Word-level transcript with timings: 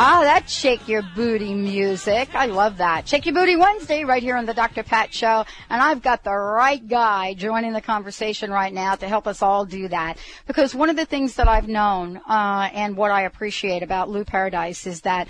Ah, 0.00 0.20
that's 0.22 0.52
Shake 0.52 0.86
Your 0.86 1.02
Booty 1.02 1.52
music. 1.54 2.32
I 2.32 2.46
love 2.46 2.76
that. 2.76 3.08
Shake 3.08 3.26
Your 3.26 3.34
Booty 3.34 3.56
Wednesday 3.56 4.04
right 4.04 4.22
here 4.22 4.36
on 4.36 4.46
the 4.46 4.54
Dr. 4.54 4.84
Pat 4.84 5.12
Show. 5.12 5.44
And 5.68 5.82
I've 5.82 6.02
got 6.02 6.22
the 6.22 6.36
right 6.36 6.86
guy 6.86 7.34
joining 7.34 7.72
the 7.72 7.80
conversation 7.80 8.52
right 8.52 8.72
now 8.72 8.94
to 8.94 9.08
help 9.08 9.26
us 9.26 9.42
all 9.42 9.64
do 9.64 9.88
that. 9.88 10.18
Because 10.46 10.72
one 10.72 10.88
of 10.88 10.94
the 10.94 11.04
things 11.04 11.34
that 11.34 11.48
I've 11.48 11.66
known, 11.66 12.18
uh, 12.28 12.70
and 12.72 12.96
what 12.96 13.10
I 13.10 13.22
appreciate 13.22 13.82
about 13.82 14.08
Lou 14.08 14.24
Paradise 14.24 14.86
is 14.86 15.00
that 15.00 15.26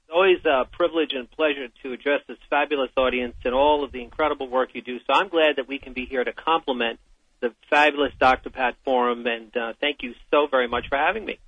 It's 0.03 0.14
always 0.14 0.44
a 0.45 0.66
privilege 0.72 1.14
and 1.14 1.30
pleasure 1.31 1.67
to 1.83 1.94
address 1.94 2.22
this 2.28 2.38
fabulous 2.50 2.91
audience 2.97 3.36
and 3.45 3.53
all 3.53 3.83
of 3.83 3.91
the 3.91 4.03
incredible 4.03 4.50
work 4.50 4.69
you 4.73 4.81
do. 4.81 5.00
So 5.00 5.13
I'm 5.13 5.30
glad 5.30 5.56
that 5.56 5.67
we 5.67 5.80
can 5.80 5.94
be 5.94 6.06
here 6.06 6.23
to 6.23 6.33
compliment 6.33 7.00
the 7.41 7.53
fabulous 7.69 8.11
Dr. 8.19 8.50
Pat 8.50 8.75
Forum, 8.83 9.25
and 9.25 9.56
uh, 9.56 9.73
thank 9.80 10.03
you 10.03 10.13
so 10.31 10.47
very 10.47 10.67
much 10.67 10.86
for 10.89 10.97
having 10.97 11.25
me. 11.25 11.39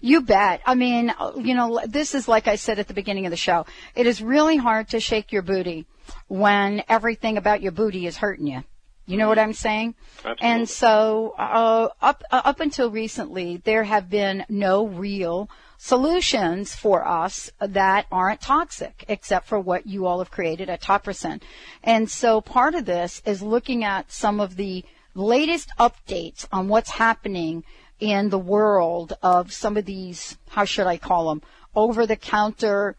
You 0.00 0.20
bet. 0.20 0.60
I 0.66 0.74
mean, 0.74 1.12
you 1.36 1.54
know, 1.54 1.80
this 1.86 2.14
is 2.14 2.28
like 2.28 2.48
I 2.48 2.56
said 2.56 2.78
at 2.78 2.88
the 2.88 2.94
beginning 2.94 3.26
of 3.26 3.30
the 3.30 3.36
show. 3.36 3.66
It 3.94 4.06
is 4.06 4.22
really 4.22 4.56
hard 4.56 4.88
to 4.88 5.00
shake 5.00 5.32
your 5.32 5.42
booty 5.42 5.86
when 6.28 6.82
everything 6.88 7.38
about 7.38 7.62
your 7.62 7.72
booty 7.72 8.06
is 8.06 8.16
hurting 8.16 8.46
you. 8.46 8.64
You 9.10 9.16
know 9.16 9.26
what 9.26 9.40
I'm 9.40 9.52
saying? 9.52 9.96
Absolutely. 10.18 10.46
And 10.46 10.68
so, 10.68 11.34
uh, 11.36 11.88
up 12.00 12.22
uh, 12.30 12.42
up 12.44 12.60
until 12.60 12.92
recently, 12.92 13.56
there 13.56 13.82
have 13.82 14.08
been 14.08 14.44
no 14.48 14.86
real 14.86 15.50
solutions 15.78 16.76
for 16.76 17.04
us 17.04 17.50
that 17.58 18.06
aren't 18.12 18.40
toxic, 18.40 19.04
except 19.08 19.48
for 19.48 19.58
what 19.58 19.84
you 19.84 20.06
all 20.06 20.20
have 20.20 20.30
created 20.30 20.70
at 20.70 20.80
Topricin. 20.80 21.42
And 21.82 22.08
so, 22.08 22.40
part 22.40 22.76
of 22.76 22.84
this 22.84 23.20
is 23.26 23.42
looking 23.42 23.82
at 23.82 24.12
some 24.12 24.38
of 24.38 24.54
the 24.54 24.84
latest 25.16 25.72
updates 25.76 26.46
on 26.52 26.68
what's 26.68 26.90
happening 26.90 27.64
in 27.98 28.30
the 28.30 28.38
world 28.38 29.14
of 29.24 29.52
some 29.52 29.76
of 29.76 29.86
these. 29.86 30.38
How 30.50 30.64
should 30.64 30.86
I 30.86 30.98
call 30.98 31.30
them? 31.30 31.42
Over 31.74 32.06
the 32.06 32.16
counter, 32.16 32.94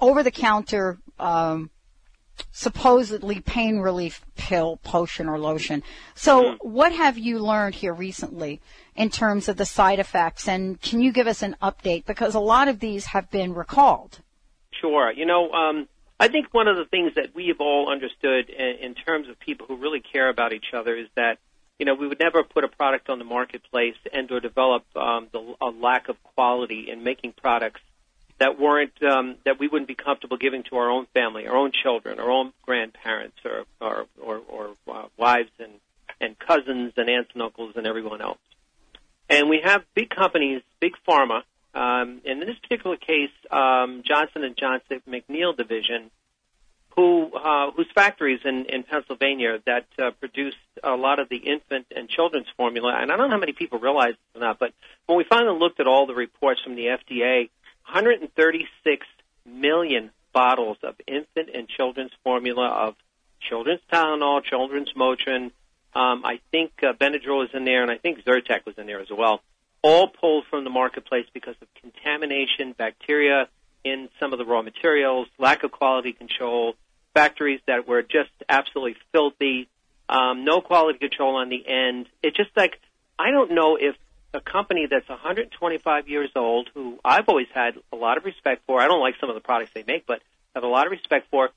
over 0.00 0.24
the 0.24 0.32
counter. 0.32 0.98
Um, 1.16 1.70
supposedly 2.52 3.40
pain 3.40 3.78
relief 3.78 4.24
pill, 4.36 4.78
potion, 4.82 5.28
or 5.28 5.38
lotion. 5.38 5.82
So, 6.14 6.42
Mm-hmm. 6.42 6.68
what 6.68 6.92
have 6.92 7.18
you 7.18 7.38
learned 7.38 7.74
here 7.74 7.92
recently 7.92 8.60
in 8.96 9.10
terms 9.10 9.48
of 9.48 9.56
the 9.56 9.66
side 9.66 9.98
effects? 9.98 10.48
And 10.48 10.80
can 10.80 11.00
you 11.00 11.12
give 11.12 11.26
us 11.26 11.42
an 11.42 11.56
update? 11.62 12.04
Because 12.06 12.34
a 12.34 12.40
lot 12.40 12.68
of 12.68 12.80
these 12.80 13.06
have 13.06 13.30
been 13.30 13.54
recalled. 13.54 14.20
Sure. 14.80 15.12
You 15.12 15.26
know, 15.26 15.50
um, 15.52 15.88
I 16.18 16.28
think 16.28 16.48
one 16.52 16.68
of 16.68 16.76
the 16.76 16.84
things 16.84 17.12
that 17.16 17.34
we 17.34 17.48
have 17.48 17.60
all 17.60 17.90
understood 17.90 18.50
in, 18.50 18.76
in 18.80 18.94
terms 18.94 19.28
of 19.28 19.38
people 19.38 19.66
who 19.66 19.76
really 19.76 20.00
care 20.00 20.28
about 20.28 20.52
each 20.52 20.72
other 20.74 20.94
is 20.96 21.08
that, 21.16 21.38
you 21.78 21.86
know, 21.86 21.94
we 21.94 22.06
would 22.06 22.20
never 22.20 22.42
put 22.42 22.64
a 22.64 22.68
product 22.68 23.08
on 23.08 23.18
the 23.18 23.24
marketplace 23.24 23.96
and 24.12 24.30
or 24.30 24.40
develop 24.40 24.84
um, 24.96 25.28
the, 25.32 25.54
a 25.60 25.70
lack 25.70 26.08
of 26.08 26.22
quality 26.22 26.90
in 26.90 27.02
making 27.04 27.32
products 27.32 27.80
that 28.40 28.58
weren't 28.58 29.00
um, 29.02 29.36
that 29.44 29.60
we 29.60 29.68
wouldn't 29.68 29.86
be 29.86 29.94
comfortable 29.94 30.38
giving 30.38 30.64
to 30.64 30.76
our 30.76 30.90
own 30.90 31.06
family, 31.14 31.46
our 31.46 31.56
own 31.56 31.70
children, 31.70 32.18
our 32.18 32.30
own 32.30 32.52
grandparents, 32.62 33.36
or 33.44 33.64
or, 33.80 34.06
or, 34.20 34.40
or 34.48 34.70
uh, 34.92 35.04
wives 35.16 35.50
and 35.60 35.72
and 36.20 36.38
cousins 36.38 36.94
and 36.96 37.08
aunts 37.08 37.30
and 37.34 37.42
uncles 37.42 37.74
and 37.76 37.86
everyone 37.86 38.20
else. 38.20 38.38
And 39.28 39.48
we 39.48 39.60
have 39.62 39.84
big 39.94 40.10
companies, 40.10 40.62
big 40.80 40.94
pharma, 41.08 41.42
um, 41.74 42.20
in 42.24 42.40
this 42.40 42.58
particular 42.58 42.96
case, 42.96 43.30
um, 43.50 44.02
Johnson 44.04 44.42
and 44.42 44.56
Johnson 44.56 45.02
McNeil 45.08 45.56
division, 45.56 46.10
who 46.96 47.30
uh, 47.32 47.70
whose 47.72 47.86
factories 47.94 48.40
in, 48.44 48.66
in 48.66 48.82
Pennsylvania 48.82 49.58
that 49.66 49.86
uh, 49.98 50.10
produced 50.12 50.56
a 50.82 50.96
lot 50.96 51.18
of 51.20 51.28
the 51.28 51.36
infant 51.36 51.86
and 51.94 52.08
children's 52.08 52.48
formula. 52.56 52.96
And 52.98 53.12
I 53.12 53.16
don't 53.16 53.28
know 53.28 53.34
how 53.34 53.40
many 53.40 53.52
people 53.52 53.78
realize 53.78 54.14
this 54.14 54.40
or 54.40 54.46
not, 54.46 54.58
but 54.58 54.72
when 55.06 55.18
we 55.18 55.24
finally 55.24 55.58
looked 55.58 55.78
at 55.78 55.86
all 55.86 56.06
the 56.06 56.14
reports 56.14 56.60
from 56.62 56.74
the 56.74 56.86
FDA, 56.86 57.50
136 57.84 59.06
million 59.44 60.10
bottles 60.32 60.78
of 60.82 60.94
infant 61.06 61.50
and 61.54 61.68
children's 61.68 62.12
formula 62.22 62.66
of 62.68 62.94
children's 63.40 63.80
Tylenol, 63.92 64.42
children's 64.44 64.92
Motrin. 64.92 65.50
Um, 65.92 66.24
I 66.24 66.40
think 66.50 66.72
uh, 66.82 66.92
Benadryl 66.92 67.38
was 67.38 67.50
in 67.52 67.64
there, 67.64 67.82
and 67.82 67.90
I 67.90 67.98
think 67.98 68.24
Zyrtec 68.24 68.64
was 68.64 68.76
in 68.78 68.86
there 68.86 69.00
as 69.00 69.08
well. 69.10 69.40
All 69.82 70.08
pulled 70.08 70.44
from 70.48 70.64
the 70.64 70.70
marketplace 70.70 71.26
because 71.32 71.56
of 71.60 71.68
contamination, 71.80 72.72
bacteria 72.76 73.48
in 73.82 74.08
some 74.20 74.32
of 74.32 74.38
the 74.38 74.44
raw 74.44 74.62
materials, 74.62 75.26
lack 75.38 75.64
of 75.64 75.72
quality 75.72 76.12
control, 76.12 76.74
factories 77.14 77.60
that 77.66 77.88
were 77.88 78.02
just 78.02 78.30
absolutely 78.48 78.96
filthy, 79.12 79.68
um, 80.08 80.44
no 80.44 80.60
quality 80.60 80.98
control 80.98 81.36
on 81.36 81.48
the 81.48 81.66
end. 81.66 82.06
It's 82.22 82.36
just 82.36 82.50
like 82.56 82.78
I 83.18 83.30
don't 83.30 83.52
know 83.52 83.76
if 83.76 83.96
a 84.32 84.40
company 84.40 84.86
that's 84.88 85.08
125 85.08 86.08
years 86.08 86.30
old, 86.36 86.70
who 86.74 86.98
I've 87.04 87.28
always 87.28 87.48
had 87.52 87.74
a 87.92 87.96
lot 87.96 88.16
of 88.16 88.24
respect 88.24 88.62
for. 88.66 88.80
I 88.80 88.86
don't 88.86 89.00
like 89.00 89.14
some 89.20 89.28
of 89.28 89.34
the 89.34 89.40
products 89.40 89.72
they 89.74 89.84
make, 89.86 90.06
but 90.06 90.20
have 90.54 90.64
a 90.64 90.68
lot 90.68 90.86
of 90.86 90.92
respect 90.92 91.28
for. 91.30 91.50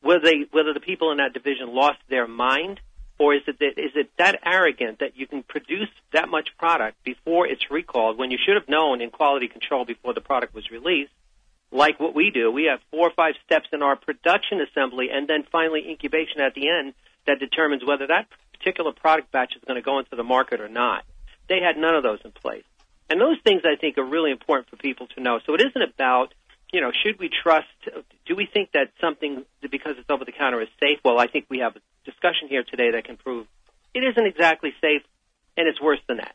Whether 0.00 0.20
they, 0.20 0.46
whether 0.50 0.72
the 0.72 0.80
people 0.80 1.10
in 1.10 1.18
that 1.18 1.32
division 1.32 1.74
lost 1.74 1.98
their 2.08 2.26
mind, 2.26 2.80
or 3.18 3.34
is 3.34 3.42
it 3.46 3.58
that, 3.58 3.78
is 3.78 3.92
it 3.96 4.10
that 4.16 4.40
arrogant 4.44 5.00
that 5.00 5.16
you 5.16 5.26
can 5.26 5.42
produce 5.42 5.88
that 6.12 6.28
much 6.28 6.50
product 6.56 7.02
before 7.04 7.46
it's 7.46 7.70
recalled 7.70 8.16
when 8.16 8.30
you 8.30 8.38
should 8.44 8.54
have 8.54 8.68
known 8.68 9.00
in 9.00 9.10
quality 9.10 9.48
control 9.48 9.84
before 9.84 10.14
the 10.14 10.20
product 10.20 10.54
was 10.54 10.70
released? 10.70 11.12
Like 11.70 12.00
what 12.00 12.14
we 12.14 12.30
do, 12.30 12.50
we 12.50 12.64
have 12.64 12.80
four 12.90 13.08
or 13.08 13.12
five 13.14 13.34
steps 13.44 13.68
in 13.72 13.82
our 13.82 13.96
production 13.96 14.60
assembly, 14.60 15.08
and 15.12 15.28
then 15.28 15.44
finally 15.50 15.88
incubation 15.88 16.40
at 16.40 16.54
the 16.54 16.68
end 16.68 16.94
that 17.26 17.40
determines 17.40 17.84
whether 17.84 18.06
that 18.06 18.26
particular 18.52 18.92
product 18.92 19.30
batch 19.30 19.54
is 19.54 19.62
going 19.66 19.76
to 19.76 19.84
go 19.84 19.98
into 19.98 20.16
the 20.16 20.24
market 20.24 20.60
or 20.60 20.68
not. 20.68 21.04
They 21.48 21.60
had 21.60 21.76
none 21.76 21.94
of 21.94 22.02
those 22.02 22.20
in 22.24 22.32
place. 22.32 22.64
And 23.10 23.20
those 23.20 23.38
things 23.42 23.62
I 23.64 23.76
think 23.80 23.96
are 23.96 24.04
really 24.04 24.30
important 24.30 24.68
for 24.68 24.76
people 24.76 25.06
to 25.16 25.22
know. 25.22 25.40
So 25.46 25.54
it 25.54 25.62
isn't 25.62 25.82
about, 25.82 26.34
you 26.72 26.80
know, 26.80 26.92
should 26.92 27.18
we 27.18 27.30
trust, 27.30 27.68
do 28.26 28.36
we 28.36 28.46
think 28.46 28.72
that 28.72 28.92
something, 29.00 29.44
because 29.62 29.94
it's 29.98 30.10
over 30.10 30.24
the 30.24 30.32
counter, 30.32 30.60
is 30.60 30.68
safe? 30.80 30.98
Well, 31.04 31.18
I 31.18 31.26
think 31.26 31.46
we 31.48 31.60
have 31.60 31.76
a 31.76 31.80
discussion 32.04 32.48
here 32.48 32.64
today 32.64 32.90
that 32.92 33.04
can 33.04 33.16
prove 33.16 33.46
it 33.94 34.00
isn't 34.00 34.26
exactly 34.26 34.70
safe, 34.80 35.02
and 35.56 35.66
it's 35.66 35.80
worse 35.80 36.00
than 36.06 36.18
that. 36.18 36.34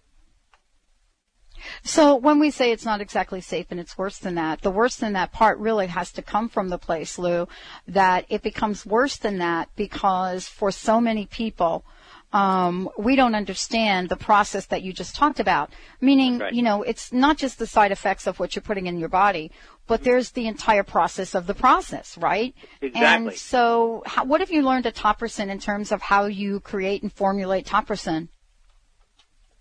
So 1.84 2.16
when 2.16 2.40
we 2.40 2.50
say 2.52 2.72
it's 2.72 2.86
not 2.86 3.02
exactly 3.02 3.42
safe 3.42 3.68
and 3.70 3.80
it's 3.80 3.98
worse 3.98 4.18
than 4.18 4.36
that, 4.36 4.62
the 4.62 4.72
worse 4.72 4.98
than 4.98 5.14
that 5.14 5.32
part 5.32 5.60
really 5.60 5.88
has 5.88 6.12
to 6.14 6.22
come 6.22 6.50
from 6.50 6.70
the 6.70 6.78
place, 6.78 7.18
Lou, 7.18 7.48
that 7.88 8.26
it 8.30 8.42
becomes 8.42 8.86
worse 8.86 9.18
than 9.18 9.38
that 9.38 9.70
because 9.76 10.48
for 10.48 10.72
so 10.72 11.00
many 11.00 11.26
people, 11.26 11.86
um, 12.34 12.90
we 12.98 13.16
don't 13.16 13.36
understand 13.36 14.10
the 14.10 14.16
process 14.18 14.66
that 14.68 14.82
you 14.82 14.92
just 14.92 15.16
talked 15.16 15.40
about. 15.40 15.72
Meaning, 16.02 16.40
Right. 16.40 16.54
you 16.54 16.64
know, 16.64 16.82
it's 16.82 17.14
not 17.14 17.38
just 17.38 17.60
the 17.60 17.68
side 17.68 17.92
effects 17.92 18.28
of 18.28 18.40
what 18.40 18.56
you're 18.56 18.64
putting 18.64 18.88
in 18.88 18.98
your 18.98 19.10
body, 19.10 19.52
but 19.88 20.04
there's 20.04 20.32
the 20.32 20.48
entire 20.48 20.84
process 20.84 21.36
of 21.36 21.46
the 21.46 21.54
process, 21.54 22.18
right? 22.18 22.56
Exactly. 22.82 23.28
And 23.30 23.38
so, 23.38 24.04
how, 24.06 24.26
what 24.26 24.42
have 24.42 24.52
you 24.52 24.64
learned 24.64 24.88
at 24.88 24.96
Topricin 24.96 25.50
in 25.50 25.60
terms 25.60 25.92
of 25.92 26.02
how 26.02 26.26
you 26.26 26.60
create 26.60 27.04
and 27.04 27.14
formulate 27.14 27.66
Topricin? 27.68 28.30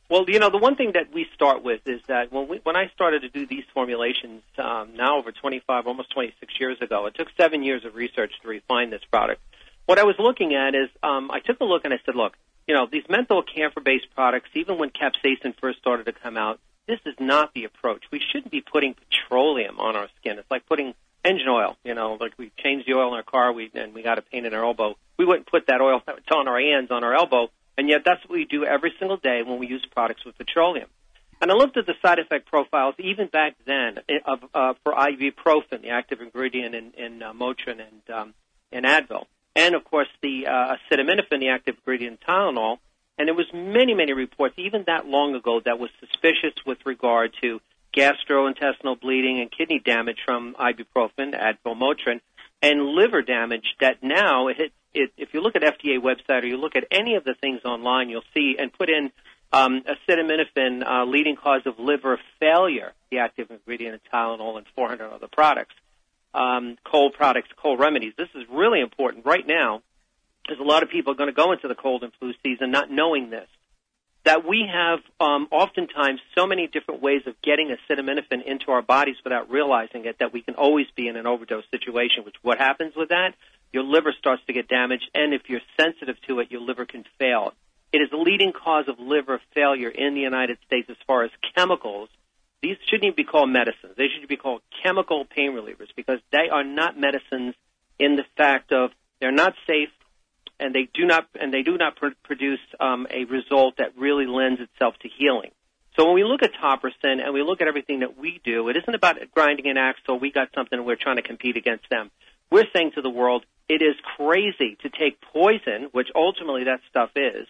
Well, 0.08 0.24
you 0.28 0.38
know, 0.38 0.50
the 0.50 0.58
one 0.58 0.76
thing 0.76 0.92
that 0.92 1.12
we 1.12 1.26
start 1.34 1.62
with 1.64 1.80
is 1.86 2.00
that 2.06 2.30
when 2.32 2.46
we, 2.46 2.60
when 2.62 2.76
I 2.76 2.88
started 2.94 3.22
to 3.22 3.30
do 3.30 3.46
these 3.46 3.64
formulations 3.72 4.42
um, 4.58 4.94
now 4.94 5.16
over 5.18 5.32
25, 5.32 5.86
almost 5.86 6.10
26 6.12 6.52
years 6.60 6.78
ago, 6.82 7.06
it 7.06 7.14
took 7.14 7.28
seven 7.36 7.62
years 7.62 7.84
of 7.84 7.94
research 7.94 8.32
to 8.42 8.48
refine 8.48 8.90
this 8.90 9.00
product. 9.10 9.40
what 9.86 9.98
I 9.98 10.04
was 10.04 10.16
looking 10.18 10.54
at 10.54 10.74
is 10.74 10.88
um, 11.02 11.30
I 11.30 11.40
took 11.40 11.60
a 11.60 11.64
look 11.64 11.84
and 11.84 11.94
I 11.94 11.98
said, 12.04 12.14
look, 12.14 12.34
you 12.66 12.74
know, 12.74 12.86
these 12.90 13.04
menthol 13.08 13.42
camphor-based 13.42 14.14
products, 14.14 14.50
even 14.54 14.78
when 14.78 14.90
capsaicin 14.90 15.54
first 15.60 15.78
started 15.78 16.06
to 16.06 16.12
come 16.12 16.36
out, 16.36 16.60
this 16.86 17.00
is 17.06 17.14
not 17.20 17.52
the 17.54 17.64
approach. 17.64 18.04
We 18.10 18.20
shouldn't 18.20 18.50
be 18.50 18.60
putting 18.60 18.94
petroleum 18.94 19.78
on 19.78 19.96
our 19.96 20.08
skin. 20.20 20.38
It's 20.38 20.50
like 20.50 20.66
putting 20.66 20.94
engine 21.24 21.48
oil. 21.48 21.76
You 21.84 21.94
know, 21.94 22.16
like 22.20 22.32
we 22.38 22.52
changed 22.58 22.88
the 22.88 22.94
oil 22.94 23.08
in 23.08 23.14
our 23.14 23.22
car, 23.22 23.52
we 23.52 23.70
and 23.74 23.94
we 23.94 24.02
got 24.02 24.18
a 24.18 24.22
pain 24.22 24.46
in 24.46 24.54
our 24.54 24.64
elbow. 24.64 24.96
We 25.18 25.24
wouldn't 25.24 25.46
put 25.46 25.66
that 25.66 25.80
oil 25.80 26.02
that's 26.04 26.20
on 26.34 26.48
our 26.48 26.60
hands 26.60 26.90
on 26.90 27.04
our 27.04 27.14
elbow, 27.14 27.48
and 27.78 27.88
yet 27.88 28.02
that's 28.04 28.22
what 28.24 28.32
we 28.32 28.44
do 28.44 28.64
every 28.64 28.92
single 28.98 29.16
day 29.16 29.42
when 29.44 29.58
we 29.58 29.66
use 29.66 29.84
products 29.92 30.24
with 30.24 30.36
petroleum. 30.36 30.88
And 31.40 31.50
I 31.50 31.54
looked 31.54 31.76
at 31.76 31.86
the 31.86 31.94
side 32.00 32.20
effect 32.20 32.46
profiles 32.46 32.94
even 32.98 33.26
back 33.26 33.56
then 33.66 33.98
eh, 34.08 34.18
of 34.24 34.44
uh, 34.54 34.74
for 34.84 34.92
ibuprofen, 34.92 35.82
the 35.82 35.90
active 35.90 36.20
ingredient 36.20 36.74
in, 36.74 36.92
in 36.96 37.22
uh, 37.22 37.32
Motrin 37.32 37.80
and 37.80 38.14
um, 38.14 38.34
in 38.70 38.84
Advil, 38.84 39.26
and 39.54 39.74
of 39.74 39.84
course 39.84 40.08
the 40.22 40.46
uh, 40.46 40.76
acetaminophen, 40.76 41.40
the 41.40 41.48
active 41.50 41.76
ingredient 41.78 42.20
in 42.20 42.26
Tylenol. 42.26 42.78
And 43.18 43.28
there 43.28 43.34
was 43.34 43.46
many, 43.52 43.94
many 43.94 44.14
reports, 44.14 44.54
even 44.56 44.84
that 44.86 45.06
long 45.06 45.34
ago, 45.34 45.60
that 45.64 45.78
was 45.78 45.90
suspicious 46.00 46.54
with 46.64 46.78
regard 46.86 47.32
to 47.42 47.60
gastrointestinal 47.96 49.00
bleeding 49.00 49.40
and 49.40 49.50
kidney 49.50 49.80
damage 49.84 50.18
from 50.24 50.54
ibuprofen, 50.54 51.38
Advil, 51.38 51.76
Motrin, 51.76 52.20
and 52.62 52.80
liver 52.80 53.22
damage. 53.22 53.76
That 53.80 54.02
now, 54.02 54.48
it, 54.48 54.72
it, 54.94 55.12
if 55.16 55.34
you 55.34 55.42
look 55.42 55.56
at 55.56 55.62
FDA 55.62 55.98
website 55.98 56.42
or 56.42 56.46
you 56.46 56.56
look 56.56 56.74
at 56.74 56.84
any 56.90 57.16
of 57.16 57.24
the 57.24 57.34
things 57.34 57.60
online, 57.64 58.08
you'll 58.08 58.24
see 58.34 58.56
and 58.58 58.72
put 58.72 58.88
in 58.88 59.12
um, 59.52 59.82
acetaminophen, 59.82 60.82
uh, 60.86 61.04
leading 61.04 61.36
cause 61.36 61.62
of 61.66 61.78
liver 61.78 62.18
failure, 62.40 62.92
the 63.10 63.18
active 63.18 63.50
ingredient 63.50 63.94
in 63.94 64.00
Tylenol 64.10 64.56
and 64.56 64.66
400 64.74 65.10
other 65.10 65.28
products. 65.30 65.74
Um, 66.34 66.76
cold 66.82 67.12
products, 67.12 67.50
cold 67.62 67.78
remedies. 67.78 68.14
This 68.16 68.30
is 68.34 68.44
really 68.50 68.80
important 68.80 69.26
right 69.26 69.46
now, 69.46 69.82
because 70.42 70.60
a 70.60 70.66
lot 70.66 70.82
of 70.82 70.88
people 70.88 71.12
are 71.12 71.16
going 71.16 71.28
to 71.28 71.34
go 71.34 71.52
into 71.52 71.68
the 71.68 71.74
cold 71.74 72.02
and 72.02 72.12
flu 72.18 72.32
season 72.42 72.70
not 72.70 72.90
knowing 72.90 73.28
this. 73.28 73.48
That 74.24 74.46
we 74.46 74.66
have 74.72 75.00
um, 75.20 75.48
oftentimes 75.50 76.20
so 76.34 76.46
many 76.46 76.68
different 76.68 77.02
ways 77.02 77.22
of 77.26 77.34
getting 77.42 77.74
acetaminophen 77.76 78.44
into 78.46 78.70
our 78.70 78.80
bodies 78.80 79.16
without 79.24 79.50
realizing 79.50 80.06
it 80.06 80.20
that 80.20 80.32
we 80.32 80.40
can 80.40 80.54
always 80.54 80.86
be 80.94 81.08
in 81.08 81.16
an 81.16 81.26
overdose 81.26 81.64
situation. 81.70 82.24
Which 82.24 82.36
what 82.40 82.58
happens 82.58 82.94
with 82.96 83.10
that? 83.10 83.34
Your 83.72 83.82
liver 83.82 84.14
starts 84.18 84.42
to 84.46 84.52
get 84.52 84.68
damaged, 84.68 85.10
and 85.14 85.34
if 85.34 85.42
you're 85.48 85.60
sensitive 85.78 86.16
to 86.28 86.40
it, 86.40 86.50
your 86.50 86.60
liver 86.60 86.86
can 86.86 87.04
fail. 87.18 87.52
It 87.92 87.98
is 87.98 88.10
the 88.10 88.16
leading 88.16 88.52
cause 88.52 88.86
of 88.88 88.98
liver 88.98 89.40
failure 89.54 89.90
in 89.90 90.14
the 90.14 90.20
United 90.20 90.58
States 90.66 90.88
as 90.88 90.96
far 91.06 91.24
as 91.24 91.30
chemicals. 91.54 92.08
These 92.62 92.76
shouldn't 92.86 93.04
even 93.04 93.16
be 93.16 93.24
called 93.24 93.50
medicines. 93.50 93.94
They 93.96 94.06
should 94.08 94.28
be 94.28 94.36
called 94.36 94.62
chemical 94.82 95.24
pain 95.24 95.52
relievers 95.52 95.88
because 95.96 96.20
they 96.30 96.48
are 96.50 96.64
not 96.64 96.98
medicines 96.98 97.54
in 97.98 98.16
the 98.16 98.24
fact 98.36 98.72
of 98.72 98.90
they're 99.20 99.32
not 99.32 99.54
safe 99.66 99.90
and 100.60 100.74
they 100.74 100.88
do 100.94 101.04
not 101.04 101.26
and 101.40 101.52
they 101.52 101.62
do 101.62 101.76
not 101.76 101.96
pr- 101.96 102.18
produce 102.22 102.60
um, 102.78 103.06
a 103.10 103.24
result 103.24 103.78
that 103.78 103.96
really 103.98 104.26
lends 104.26 104.60
itself 104.60 104.94
to 105.02 105.08
healing. 105.08 105.50
So 105.96 106.06
when 106.06 106.14
we 106.14 106.24
look 106.24 106.42
at 106.42 106.52
Topricin 106.54 107.22
and 107.22 107.34
we 107.34 107.42
look 107.42 107.60
at 107.60 107.68
everything 107.68 108.00
that 108.00 108.16
we 108.16 108.40
do, 108.44 108.68
it 108.68 108.76
isn't 108.76 108.94
about 108.94 109.16
grinding 109.34 109.66
an 109.66 109.76
axe 109.76 110.00
so 110.06 110.14
we 110.14 110.30
got 110.30 110.48
something 110.54 110.78
and 110.78 110.86
we're 110.86 110.96
trying 110.96 111.16
to 111.16 111.22
compete 111.22 111.56
against 111.56 111.90
them. 111.90 112.10
We're 112.50 112.66
saying 112.74 112.92
to 112.94 113.02
the 113.02 113.10
world, 113.10 113.44
it 113.68 113.82
is 113.82 113.94
crazy 114.16 114.76
to 114.82 114.88
take 114.88 115.20
poison, 115.20 115.88
which 115.92 116.08
ultimately 116.14 116.64
that 116.64 116.80
stuff 116.88 117.10
is, 117.16 117.46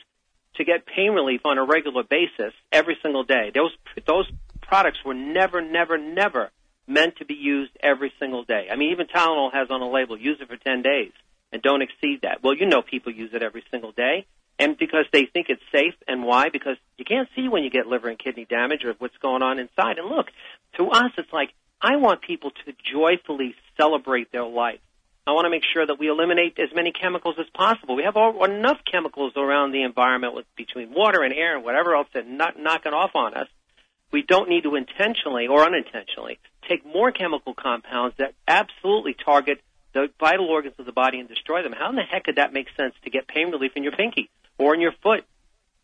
to 0.56 0.65
get 0.65 0.87
pain 0.87 1.12
relief 1.12 1.43
on 1.44 1.58
a 1.58 1.65
regular 1.65 2.03
basis 2.03 2.53
every 2.73 2.97
single 3.03 3.25
day. 3.25 3.53
Those 3.55 3.73
those 4.06 4.31
products 4.73 5.05
were 5.05 5.13
never, 5.13 5.61
never, 5.61 5.99
never 5.99 6.51
meant 6.87 7.17
to 7.17 7.27
be 7.27 7.35
used 7.35 7.73
every 7.83 8.11
single 8.19 8.43
day. 8.43 8.69
I 8.73 8.77
mean, 8.77 8.93
even 8.93 9.07
Tylenol 9.07 9.53
has 9.53 9.69
on 9.69 9.83
a 9.83 9.91
label, 9.91 10.17
use 10.17 10.39
it 10.41 10.49
for 10.49 10.57
10 10.57 10.81
days 10.81 11.13
and 11.53 11.61
don't 11.61 11.83
exceed 11.83 12.21
that. 12.23 12.43
Well, 12.43 12.57
you 12.57 12.65
know 12.65 12.81
people 12.81 13.13
use 13.13 13.33
it 13.35 13.43
every 13.43 13.63
single 13.71 13.93
day. 13.93 14.25
And 14.59 14.79
because 14.79 15.05
they 15.13 15.27
think 15.27 15.49
it's 15.51 15.61
safe, 15.71 15.93
and 16.09 16.25
why? 16.25 16.49
Because 16.49 16.79
you 16.97 17.05
can't 17.05 17.29
see 17.37 17.49
when 17.51 17.65
you 17.65 17.69
get 17.69 17.87
liver 17.87 18.09
and 18.09 18.19
kidney 18.19 18.47
damage 18.47 18.83
or 18.87 18.95
what's 18.99 19.17
going 19.19 19.43
on 19.43 19.59
inside. 19.59 19.99
And 19.99 20.09
look, 20.09 20.29
to 20.79 20.89
us, 20.89 21.13
it's 21.19 21.33
like 21.35 21.51
I 21.83 21.97
want 21.97 22.23
people 22.23 22.53
to 22.65 22.73
joyfully 22.91 23.55
celebrate 23.77 24.33
their 24.33 24.47
life. 24.47 24.81
I 25.27 25.33
want 25.33 25.45
to 25.45 25.51
make 25.51 25.65
sure 25.75 25.87
that 25.87 25.99
we 25.99 26.09
eliminate 26.09 26.59
as 26.59 26.75
many 26.75 26.93
chemicals 26.93 27.35
as 27.39 27.47
possible. 27.53 27.95
We 27.95 28.05
have 28.05 28.17
all, 28.17 28.43
enough 28.43 28.79
chemicals 28.91 29.35
around 29.37 29.73
the 29.73 29.83
environment 29.83 30.35
with 30.35 30.47
between 30.57 30.95
water 30.95 31.23
and 31.23 31.35
air 31.35 31.57
and 31.57 31.63
whatever 31.63 31.95
else 31.95 32.09
that 32.15 32.27
not 32.27 32.59
knocking 32.59 32.95
off 32.95 33.11
on 33.15 33.35
us. 33.35 33.49
We 34.12 34.23
don't 34.23 34.49
need 34.49 34.64
to 34.64 34.75
intentionally 34.76 35.47
or 35.47 35.64
unintentionally 35.64 36.38
take 36.69 36.85
more 36.85 37.11
chemical 37.12 37.55
compounds 37.55 38.17
that 38.19 38.35
absolutely 38.47 39.14
target 39.14 39.61
the 39.94 40.09
vital 40.20 40.47
organs 40.47 40.75
of 40.79 40.87
the 40.87 40.93
body 40.93 41.19
and 41.19 41.29
destroy 41.29 41.62
them. 41.62 41.73
How 41.73 41.91
in 41.91 41.97
the 41.97 42.03
heck 42.03 42.25
could 42.25 42.37
that 42.37 42.53
make 42.53 42.67
sense 42.76 42.94
to 43.05 43.11
get 43.11 43.26
pain 43.26 43.50
relief 43.50 43.73
in 43.75 43.82
your 43.82 43.93
pinky 43.93 44.31
or 44.59 44.75
in 44.75 44.81
your 44.81 44.93
foot? 45.03 45.25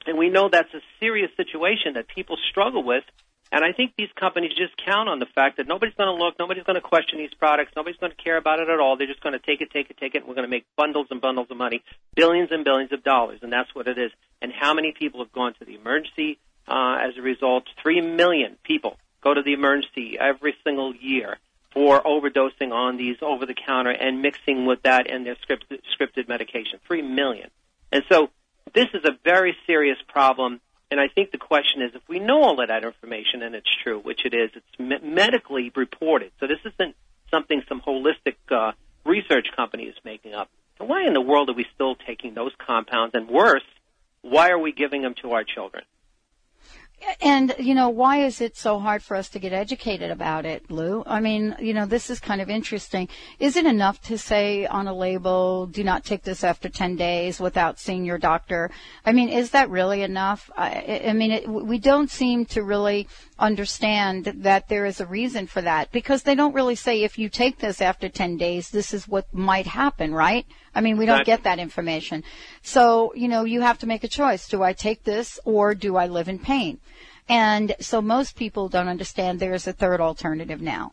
And 0.07 0.17
we 0.17 0.31
know 0.31 0.49
that's 0.49 0.73
a 0.73 0.81
serious 1.01 1.31
situation 1.37 1.95
that 1.95 2.09
people 2.09 2.37
struggle 2.51 2.83
with 2.83 3.05
and 3.51 3.65
I 3.65 3.73
think 3.73 3.93
these 3.97 4.11
companies 4.19 4.53
just 4.57 4.77
count 4.85 5.09
on 5.09 5.21
the 5.21 5.27
fact 5.35 5.57
that 5.57 5.67
nobody's 5.67 5.95
going 5.95 6.15
to 6.15 6.23
look, 6.23 6.35
nobody's 6.39 6.65
going 6.65 6.77
to 6.77 6.83
question 6.83 7.19
these 7.19 7.33
products, 7.33 7.73
nobody's 7.75 7.99
going 7.99 8.13
to 8.13 8.23
care 8.23 8.37
about 8.37 8.61
it 8.61 8.69
at 8.69 8.79
all. 8.79 8.97
They're 8.97 9.07
just 9.07 9.23
going 9.23 9.33
to 9.33 9.39
take 9.39 9.63
it, 9.63 9.71
take 9.71 9.91
it, 9.91 9.97
take 9.97 10.15
it, 10.15 10.19
and 10.19 10.29
we're 10.29 10.35
going 10.35 10.47
to 10.47 10.51
make 10.51 10.67
bundles 10.77 11.07
and 11.11 11.21
bundles 11.21 11.49
of 11.51 11.57
money, 11.57 11.83
billions 12.15 12.51
and 12.53 12.63
billions 12.63 12.93
of 12.93 13.03
dollars, 13.03 13.41
and 13.43 13.51
that's 13.53 13.75
what 13.75 13.89
it 13.89 13.97
is. 13.97 14.11
And 14.43 14.53
how 14.53 14.75
many 14.75 14.93
people 14.93 15.21
have 15.25 15.33
gone 15.33 15.55
to 15.59 15.65
the 15.65 15.77
emergency 15.77 16.39
uh, 16.69 16.99
as 17.01 17.17
a 17.17 17.23
result? 17.23 17.65
Three 17.83 18.01
million 18.01 18.57
people 18.63 18.97
go 19.23 19.35
to 19.35 19.43
the 19.43 19.53
emergency 19.53 20.17
every 20.19 20.55
single 20.65 20.95
year 20.95 21.39
for 21.73 22.01
overdosing 22.03 22.73
on 22.73 22.97
these 22.97 23.17
over 23.23 23.47
the 23.47 23.55
counter 23.55 23.91
and 23.91 24.23
mixing 24.23 24.67
with 24.67 24.83
that 24.83 25.11
and 25.11 25.27
their 25.27 25.37
scripted, 25.37 25.81
scripted 25.99 26.29
medication. 26.29 26.81
Three 26.87 27.03
million. 27.03 27.51
And 27.93 28.05
so 28.11 28.31
this 28.75 28.89
is 28.95 29.05
a 29.05 29.19
very 29.25 29.57
serious 29.67 29.99
problem 30.09 30.61
and 30.91 31.01
I 31.01 31.09
think 31.09 31.33
the 31.33 31.39
question 31.39 31.83
is, 31.83 31.95
if 31.95 32.03
we 32.09 32.19
know 32.19 32.43
all 32.43 32.61
of 32.61 32.69
that 32.69 32.85
information 32.85 33.43
and 33.43 33.55
it's 33.55 33.69
true, 33.83 33.99
which 34.01 34.25
it 34.25 34.33
is, 34.33 34.51
it's 34.55 34.79
me- 34.79 34.99
medically 35.03 35.71
reported. 35.77 36.33
So 36.41 36.47
this 36.47 36.61
isn't 36.65 36.97
something 37.31 37.63
some 37.69 37.83
holistic 37.83 38.37
uh, 38.51 38.73
research 39.05 39.49
company 39.55 39.85
is 39.85 39.97
making 40.05 40.35
up. 40.35 40.49
So 40.79 40.85
why 40.85 41.07
in 41.07 41.13
the 41.13 41.21
world 41.21 41.51
are 41.51 41.55
we 41.55 41.67
still 41.75 41.95
taking 41.95 42.35
those 42.35 42.53
compounds? 42.59 43.15
And 43.15 43.29
worse, 43.29 43.65
why 44.23 44.51
are 44.51 44.59
we 44.59 44.73
giving 44.73 45.03
them 45.03 45.15
to 45.23 45.33
our 45.33 45.45
children? 45.45 45.85
And, 47.21 47.55
you 47.59 47.75
know, 47.75 47.89
why 47.89 48.25
is 48.25 48.41
it 48.41 48.57
so 48.57 48.79
hard 48.79 49.03
for 49.03 49.17
us 49.17 49.29
to 49.31 49.39
get 49.39 49.53
educated 49.53 50.11
about 50.11 50.45
it, 50.45 50.71
Lou? 50.71 51.03
I 51.07 51.21
mean, 51.21 51.57
you 51.61 51.73
know, 51.73 51.87
this 51.87 52.11
is 52.11 52.21
kind 52.21 52.41
of 52.41 52.51
interesting. 52.51 53.09
Is 53.39 53.57
it 53.57 53.67
enough 53.67 54.01
to 54.03 54.19
say 54.19 54.67
on 54.67 54.89
a 54.89 54.95
label, 54.95 55.67
do 55.67 55.85
not 55.85 56.05
take 56.05 56.23
this 56.23 56.43
after 56.43 56.69
10 56.69 56.97
days 56.97 57.41
without 57.41 57.79
seeing 57.79 58.05
your 58.05 58.19
doctor? 58.19 58.71
I 59.05 59.13
mean, 59.13 59.29
is 59.29 59.51
that 59.51 59.71
really 59.71 60.03
enough? 60.03 60.51
I, 60.57 61.03
I 61.07 61.13
mean, 61.13 61.31
it, 61.31 61.49
we 61.49 61.79
don't 61.79 62.11
seem 62.11 62.45
to 62.47 62.63
really 62.63 63.09
understand 63.39 64.25
that 64.37 64.69
there 64.69 64.85
is 64.85 65.01
a 65.01 65.07
reason 65.07 65.47
for 65.47 65.63
that 65.63 65.93
because 65.93 66.25
they 66.25 66.35
don't 66.35 66.55
really 66.55 66.75
say 66.75 67.03
if 67.03 67.19
you 67.19 67.29
take 67.29 67.59
this 67.59 67.81
after 67.81 68.09
10 68.09 68.37
days, 68.37 68.71
this 68.71 68.93
is 68.93 69.07
what 69.07 69.33
might 69.33 69.67
happen, 69.67 70.13
right? 70.13 70.47
I 70.75 70.81
mean, 70.81 70.97
we 70.97 71.07
don't 71.07 71.25
get 71.25 71.43
that 71.45 71.59
information. 71.59 72.23
So, 72.63 73.13
you 73.15 73.29
know, 73.29 73.45
you 73.45 73.61
have 73.63 73.79
to 73.79 73.87
make 73.87 74.05
a 74.05 74.09
choice. 74.09 74.49
Do 74.49 74.63
I 74.63 74.73
take 74.73 75.05
this 75.05 75.41
or 75.45 75.75
do 75.75 75.97
I 75.97 76.07
live 76.07 76.29
in 76.29 76.39
pain? 76.39 76.79
And 77.29 77.75
so 77.81 78.01
most 78.01 78.37
people 78.37 78.69
don't 78.69 78.89
understand 78.89 79.41
there's 79.41 79.67
a 79.67 79.73
third 79.73 80.01
alternative 80.01 80.61
now. 80.61 80.93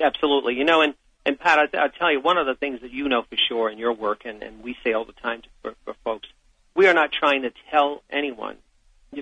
Absolutely. 0.00 0.54
You 0.54 0.64
know, 0.64 0.82
and, 0.82 0.94
and 1.24 1.38
Pat, 1.38 1.58
I, 1.58 1.78
I'll 1.78 1.90
tell 1.90 2.12
you 2.12 2.20
one 2.20 2.36
of 2.36 2.46
the 2.46 2.54
things 2.54 2.80
that 2.82 2.92
you 2.92 3.08
know 3.08 3.22
for 3.22 3.36
sure 3.48 3.70
in 3.70 3.78
your 3.78 3.92
work, 3.92 4.22
and, 4.24 4.42
and 4.42 4.62
we 4.62 4.76
say 4.84 4.92
all 4.92 5.04
the 5.04 5.12
time 5.12 5.42
to, 5.42 5.48
for, 5.62 5.74
for 5.84 5.94
folks, 6.04 6.28
we 6.74 6.86
are 6.86 6.94
not 6.94 7.12
trying 7.12 7.42
to 7.42 7.52
tell 7.70 8.02
anyone. 8.10 8.56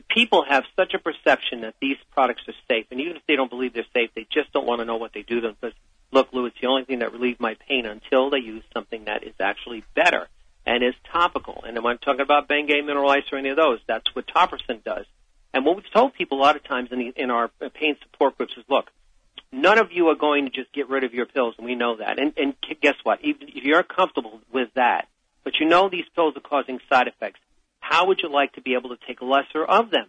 People 0.08 0.44
have 0.48 0.64
such 0.74 0.94
a 0.94 0.98
perception 0.98 1.60
that 1.60 1.74
these 1.80 1.98
products 2.12 2.42
are 2.48 2.54
safe, 2.66 2.86
and 2.90 3.00
even 3.00 3.16
if 3.16 3.22
they 3.28 3.36
don't 3.36 3.50
believe 3.50 3.74
they're 3.74 3.84
safe, 3.92 4.10
they 4.14 4.26
just 4.32 4.50
don't 4.52 4.66
want 4.66 4.80
to 4.80 4.86
know 4.86 4.96
what 4.96 5.12
they 5.12 5.20
do 5.20 5.36
to 5.36 5.48
them 5.48 5.56
because 5.60 5.76
look, 6.12 6.32
Lou, 6.32 6.46
it's 6.46 6.56
the 6.60 6.66
only 6.68 6.84
thing 6.84 7.00
that 7.00 7.12
relieved 7.12 7.40
my 7.40 7.56
pain 7.68 7.86
until 7.86 8.30
they 8.30 8.38
use 8.38 8.62
something 8.72 9.04
that 9.06 9.24
is 9.24 9.34
actually 9.40 9.82
better 9.94 10.28
and 10.64 10.84
is 10.84 10.94
topical. 11.10 11.64
And 11.66 11.76
when 11.82 11.92
I'm 11.92 11.98
talking 11.98 12.20
about 12.20 12.48
Bengay 12.48 12.84
mineral 12.84 13.10
ice 13.10 13.24
or 13.32 13.38
any 13.38 13.48
of 13.48 13.56
those, 13.56 13.80
that's 13.86 14.14
what 14.14 14.26
Topricin 14.26 14.84
does. 14.84 15.06
And 15.54 15.64
what 15.64 15.76
we've 15.76 15.92
told 15.92 16.14
people 16.14 16.38
a 16.38 16.42
lot 16.42 16.56
of 16.56 16.64
times 16.64 16.90
in, 16.92 16.98
the, 16.98 17.12
in 17.16 17.30
our 17.30 17.50
uh, 17.60 17.68
pain 17.74 17.96
support 18.02 18.36
groups 18.38 18.54
is, 18.56 18.64
look, 18.68 18.90
none 19.50 19.78
of 19.78 19.92
you 19.92 20.08
are 20.08 20.14
going 20.14 20.46
to 20.46 20.50
just 20.50 20.72
get 20.72 20.88
rid 20.88 21.04
of 21.04 21.12
your 21.12 21.26
pills, 21.26 21.54
and 21.58 21.66
we 21.66 21.74
know 21.74 21.96
that. 21.96 22.18
And, 22.18 22.32
and 22.36 22.54
guess 22.80 22.96
what? 23.02 23.20
Even 23.22 23.48
if 23.48 23.64
you're 23.64 23.82
comfortable 23.82 24.40
with 24.52 24.68
that, 24.74 25.08
but 25.44 25.60
you 25.60 25.66
know 25.66 25.88
these 25.88 26.06
pills 26.14 26.36
are 26.36 26.40
causing 26.40 26.80
side 26.88 27.08
effects, 27.08 27.40
how 27.80 28.06
would 28.06 28.20
you 28.22 28.30
like 28.30 28.52
to 28.54 28.62
be 28.62 28.74
able 28.74 28.90
to 28.90 28.98
take 29.06 29.20
lesser 29.20 29.64
of 29.64 29.90
them? 29.90 30.06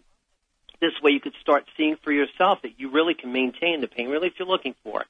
This 0.80 0.94
way 1.02 1.12
you 1.12 1.20
could 1.20 1.36
start 1.42 1.66
seeing 1.78 1.98
for 2.04 2.12
yourself 2.12 2.62
that 2.64 2.80
you 2.80 2.92
really 2.92 3.14
can 3.14 3.32
maintain 3.34 3.82
the 3.82 3.88
pain 3.88 4.10
relief 4.10 4.34
you're 4.38 4.48
looking 4.48 4.76
for 4.84 5.06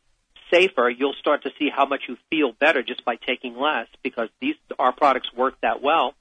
safer, 0.53 0.89
you'll 0.89 1.15
start 1.19 1.43
to 1.43 1.49
see 1.57 1.69
how 1.69 1.85
much 1.85 2.01
you 2.07 2.17
feel 2.29 2.51
better 2.51 2.83
just 2.83 3.03
by 3.03 3.15
taking 3.15 3.57
less 3.57 3.87
because 4.03 4.29
these 4.39 4.55
our 4.77 4.91
products 4.91 5.33
work 5.33 5.55
that 5.61 5.81
well. 5.81 6.13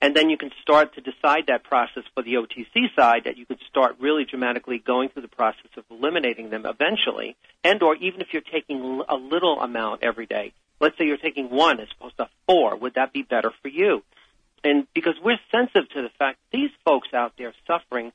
And 0.00 0.14
then 0.14 0.30
you 0.30 0.36
can 0.36 0.50
start 0.62 0.94
to 0.94 1.00
decide 1.00 1.48
that 1.48 1.64
process 1.64 2.04
for 2.14 2.22
the 2.22 2.34
OTC 2.34 2.94
side 2.94 3.24
that 3.24 3.36
you 3.36 3.46
could 3.46 3.58
start 3.68 3.96
really 3.98 4.24
dramatically 4.24 4.78
going 4.78 5.08
through 5.08 5.22
the 5.22 5.28
process 5.28 5.70
of 5.76 5.84
eliminating 5.90 6.50
them 6.50 6.66
eventually. 6.66 7.36
And 7.64 7.82
or 7.82 7.96
even 7.96 8.20
if 8.20 8.28
you're 8.32 8.42
taking 8.42 9.02
a 9.08 9.16
little 9.16 9.60
amount 9.60 10.04
every 10.04 10.26
day, 10.26 10.52
let's 10.80 10.96
say 10.98 11.04
you're 11.06 11.16
taking 11.16 11.50
one 11.50 11.80
as 11.80 11.88
opposed 11.98 12.16
to 12.18 12.28
four, 12.46 12.76
would 12.76 12.94
that 12.94 13.12
be 13.12 13.22
better 13.22 13.52
for 13.60 13.68
you? 13.68 14.04
And 14.62 14.86
because 14.94 15.14
we're 15.22 15.38
sensitive 15.50 15.88
to 15.90 16.02
the 16.02 16.10
fact 16.18 16.38
these 16.52 16.70
folks 16.84 17.08
out 17.12 17.32
there 17.36 17.52
suffering 17.66 18.12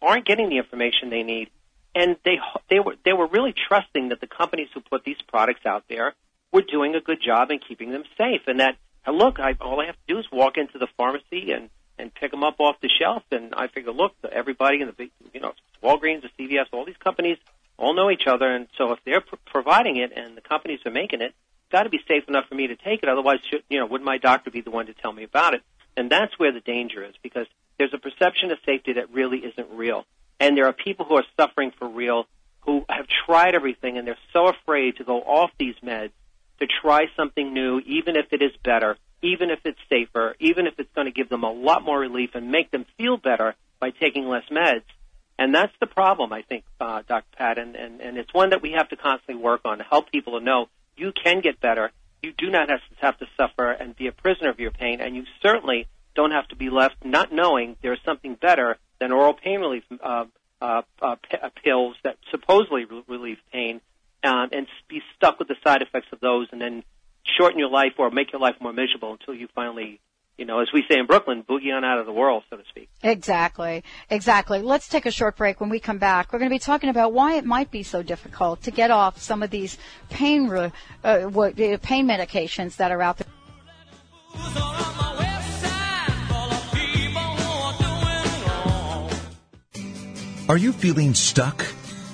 aren't 0.00 0.26
getting 0.26 0.48
the 0.48 0.58
information 0.58 1.10
they 1.10 1.22
need, 1.22 1.50
and 1.94 2.16
they 2.24 2.38
they 2.68 2.80
were 2.80 2.96
they 3.04 3.12
were 3.12 3.26
really 3.26 3.54
trusting 3.68 4.10
that 4.10 4.20
the 4.20 4.26
companies 4.26 4.68
who 4.74 4.80
put 4.80 5.04
these 5.04 5.20
products 5.26 5.66
out 5.66 5.84
there 5.88 6.14
were 6.52 6.62
doing 6.62 6.94
a 6.94 7.00
good 7.00 7.18
job 7.24 7.50
in 7.50 7.58
keeping 7.58 7.90
them 7.90 8.04
safe, 8.16 8.42
and 8.46 8.60
that 8.60 8.76
look, 9.10 9.38
I, 9.38 9.54
all 9.60 9.80
I 9.80 9.86
have 9.86 9.94
to 9.94 10.14
do 10.14 10.18
is 10.18 10.26
walk 10.32 10.56
into 10.56 10.78
the 10.78 10.88
pharmacy 10.96 11.52
and 11.52 11.70
and 11.98 12.14
pick 12.14 12.30
them 12.30 12.44
up 12.44 12.60
off 12.60 12.76
the 12.80 12.88
shelf, 12.88 13.24
and 13.32 13.52
I 13.56 13.66
figure, 13.66 13.90
look, 13.90 14.14
everybody 14.30 14.80
in 14.80 14.86
the 14.86 15.10
you 15.32 15.40
know, 15.40 15.52
Walgreens, 15.82 16.22
the 16.22 16.30
CVS, 16.38 16.66
all 16.72 16.84
these 16.84 16.96
companies 16.96 17.38
all 17.76 17.94
know 17.94 18.10
each 18.10 18.26
other, 18.26 18.48
and 18.48 18.68
so 18.76 18.92
if 18.92 19.00
they're 19.04 19.20
pr- 19.20 19.36
providing 19.46 19.96
it 19.96 20.12
and 20.16 20.36
the 20.36 20.40
companies 20.40 20.80
are 20.86 20.92
making 20.92 21.22
it, 21.22 21.34
got 21.70 21.84
to 21.84 21.90
be 21.90 22.00
safe 22.08 22.24
enough 22.28 22.46
for 22.48 22.54
me 22.54 22.68
to 22.68 22.76
take 22.76 23.02
it. 23.02 23.08
Otherwise, 23.08 23.38
should, 23.50 23.62
you 23.68 23.78
know, 23.78 23.86
would 23.86 24.02
my 24.02 24.18
doctor 24.18 24.50
be 24.50 24.60
the 24.60 24.70
one 24.70 24.86
to 24.86 24.94
tell 24.94 25.12
me 25.12 25.22
about 25.22 25.54
it? 25.54 25.62
And 25.96 26.10
that's 26.10 26.38
where 26.38 26.52
the 26.52 26.60
danger 26.60 27.04
is 27.04 27.14
because 27.22 27.46
there's 27.78 27.94
a 27.94 27.98
perception 27.98 28.50
of 28.50 28.58
safety 28.64 28.94
that 28.94 29.12
really 29.12 29.38
isn't 29.38 29.68
real. 29.72 30.04
And 30.40 30.56
there 30.56 30.66
are 30.66 30.72
people 30.72 31.04
who 31.04 31.16
are 31.16 31.24
suffering 31.36 31.72
for 31.76 31.88
real 31.88 32.26
who 32.60 32.84
have 32.88 33.06
tried 33.26 33.54
everything 33.54 33.98
and 33.98 34.06
they're 34.06 34.18
so 34.32 34.48
afraid 34.48 34.96
to 34.96 35.04
go 35.04 35.20
off 35.20 35.50
these 35.58 35.74
meds 35.82 36.10
to 36.60 36.66
try 36.82 37.06
something 37.16 37.52
new, 37.52 37.80
even 37.80 38.16
if 38.16 38.32
it 38.32 38.42
is 38.42 38.52
better, 38.64 38.96
even 39.22 39.50
if 39.50 39.60
it's 39.64 39.78
safer, 39.88 40.34
even 40.40 40.66
if 40.66 40.74
it's 40.78 40.92
going 40.94 41.06
to 41.06 41.12
give 41.12 41.28
them 41.28 41.44
a 41.44 41.52
lot 41.52 41.84
more 41.84 41.98
relief 41.98 42.30
and 42.34 42.50
make 42.50 42.70
them 42.70 42.84
feel 42.96 43.16
better 43.16 43.54
by 43.80 43.90
taking 43.90 44.26
less 44.26 44.44
meds. 44.50 44.82
And 45.38 45.54
that's 45.54 45.72
the 45.80 45.86
problem, 45.86 46.32
I 46.32 46.42
think, 46.42 46.64
uh, 46.80 47.02
Dr. 47.06 47.26
Pat, 47.36 47.58
and, 47.58 47.76
and, 47.76 48.00
and 48.00 48.18
it's 48.18 48.34
one 48.34 48.50
that 48.50 48.60
we 48.60 48.72
have 48.72 48.88
to 48.88 48.96
constantly 48.96 49.42
work 49.42 49.60
on 49.64 49.78
to 49.78 49.84
help 49.84 50.10
people 50.10 50.38
to 50.38 50.44
know 50.44 50.68
you 50.96 51.12
can 51.12 51.40
get 51.40 51.60
better. 51.60 51.92
You 52.22 52.32
do 52.36 52.50
not 52.50 52.68
have 52.68 52.80
to 52.80 52.96
have 53.06 53.18
to 53.18 53.26
suffer 53.36 53.70
and 53.70 53.94
be 53.94 54.08
a 54.08 54.12
prisoner 54.12 54.50
of 54.50 54.58
your 54.58 54.72
pain, 54.72 55.00
and 55.00 55.14
you 55.14 55.22
certainly 55.40 55.86
don't 56.16 56.32
have 56.32 56.48
to 56.48 56.56
be 56.56 56.70
left 56.70 56.96
not 57.04 57.32
knowing 57.32 57.76
there's 57.82 58.00
something 58.04 58.34
better 58.34 58.76
than 58.98 59.12
oral 59.12 59.34
pain 59.34 59.60
relief 59.60 59.84
uh, 60.02 60.24
uh, 60.60 60.82
uh, 61.00 61.14
p- 61.22 61.38
uh, 61.40 61.50
pills 61.62 61.94
that 62.02 62.16
supposedly 62.32 62.84
re- 62.84 63.04
relieve 63.06 63.38
pain, 63.52 63.80
um, 64.24 64.48
and 64.52 64.66
be 64.88 65.00
stuck 65.16 65.38
with 65.38 65.48
the 65.48 65.56
side 65.64 65.82
effects 65.82 66.08
of 66.12 66.20
those, 66.20 66.48
and 66.52 66.60
then 66.60 66.82
shorten 67.38 67.58
your 67.58 67.70
life 67.70 67.92
or 67.98 68.10
make 68.10 68.32
your 68.32 68.40
life 68.40 68.56
more 68.60 68.72
miserable 68.72 69.12
until 69.12 69.34
you 69.34 69.48
finally 69.54 70.00
you 70.38 70.44
know, 70.44 70.60
as 70.60 70.68
we 70.72 70.84
say 70.88 71.00
in 71.00 71.06
Brooklyn, 71.06 71.42
boogie 71.42 71.74
on 71.74 71.84
out 71.84 71.98
of 71.98 72.06
the 72.06 72.12
world, 72.12 72.44
so 72.48 72.56
to 72.56 72.62
speak. 72.68 72.88
Exactly. 73.02 73.82
Exactly. 74.08 74.62
Let's 74.62 74.88
take 74.88 75.04
a 75.04 75.10
short 75.10 75.36
break. 75.36 75.60
When 75.60 75.68
we 75.68 75.80
come 75.80 75.98
back, 75.98 76.32
we're 76.32 76.38
going 76.38 76.48
to 76.48 76.54
be 76.54 76.60
talking 76.60 76.90
about 76.90 77.12
why 77.12 77.34
it 77.34 77.44
might 77.44 77.72
be 77.72 77.82
so 77.82 78.04
difficult 78.04 78.62
to 78.62 78.70
get 78.70 78.92
off 78.92 79.20
some 79.20 79.42
of 79.42 79.50
these 79.50 79.76
pain, 80.10 80.48
uh, 80.48 80.70
pain 81.02 82.06
medications 82.06 82.76
that 82.76 82.92
are 82.92 83.02
out 83.02 83.18
there. 83.18 83.26
Are 90.48 90.56
you 90.56 90.72
feeling 90.72 91.14
stuck? 91.14 91.66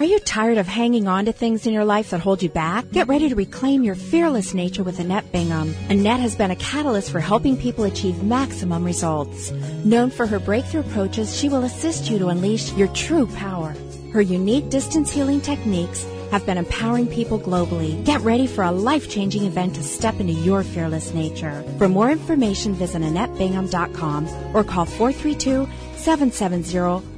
Are 0.00 0.04
you 0.04 0.20
tired 0.20 0.58
of 0.58 0.68
hanging 0.68 1.08
on 1.08 1.24
to 1.24 1.32
things 1.32 1.66
in 1.66 1.72
your 1.72 1.84
life 1.84 2.10
that 2.10 2.20
hold 2.20 2.40
you 2.40 2.48
back? 2.48 2.88
Get 2.92 3.08
ready 3.08 3.28
to 3.30 3.34
reclaim 3.34 3.82
your 3.82 3.96
fearless 3.96 4.54
nature 4.54 4.84
with 4.84 5.00
Annette 5.00 5.32
Bingham. 5.32 5.74
Annette 5.90 6.20
has 6.20 6.36
been 6.36 6.52
a 6.52 6.56
catalyst 6.56 7.10
for 7.10 7.18
helping 7.18 7.56
people 7.56 7.82
achieve 7.82 8.22
maximum 8.22 8.84
results. 8.84 9.50
Known 9.84 10.10
for 10.10 10.24
her 10.24 10.38
breakthrough 10.38 10.82
approaches, 10.82 11.36
she 11.36 11.48
will 11.48 11.64
assist 11.64 12.08
you 12.08 12.20
to 12.20 12.28
unleash 12.28 12.72
your 12.74 12.86
true 12.94 13.26
power. 13.26 13.74
Her 14.12 14.20
unique 14.20 14.70
distance 14.70 15.10
healing 15.10 15.40
techniques 15.40 16.06
have 16.30 16.46
been 16.46 16.58
empowering 16.58 17.08
people 17.08 17.40
globally. 17.40 18.04
Get 18.04 18.20
ready 18.20 18.46
for 18.46 18.62
a 18.62 18.70
life 18.70 19.10
changing 19.10 19.46
event 19.46 19.74
to 19.74 19.82
step 19.82 20.20
into 20.20 20.32
your 20.32 20.62
fearless 20.62 21.12
nature. 21.12 21.64
For 21.76 21.88
more 21.88 22.12
information, 22.12 22.72
visit 22.74 23.02
AnnetteBingham.com 23.02 24.28
or 24.54 24.62
call 24.62 24.84
432 24.84 25.68
770 25.96 27.17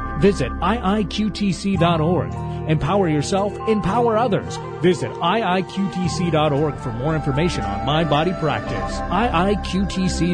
Visit 0.19 0.51
iiqtc.org. 0.51 2.33
Empower 2.69 3.07
yourself, 3.09 3.57
empower 3.67 4.17
others. 4.17 4.57
Visit 4.81 5.11
iiqtc.org 5.11 6.79
for 6.79 6.91
more 6.93 7.15
information 7.15 7.63
on 7.63 7.85
mind 7.85 8.09
body 8.09 8.33
practice. 8.33 8.97
iiqtc.org. 8.97 10.31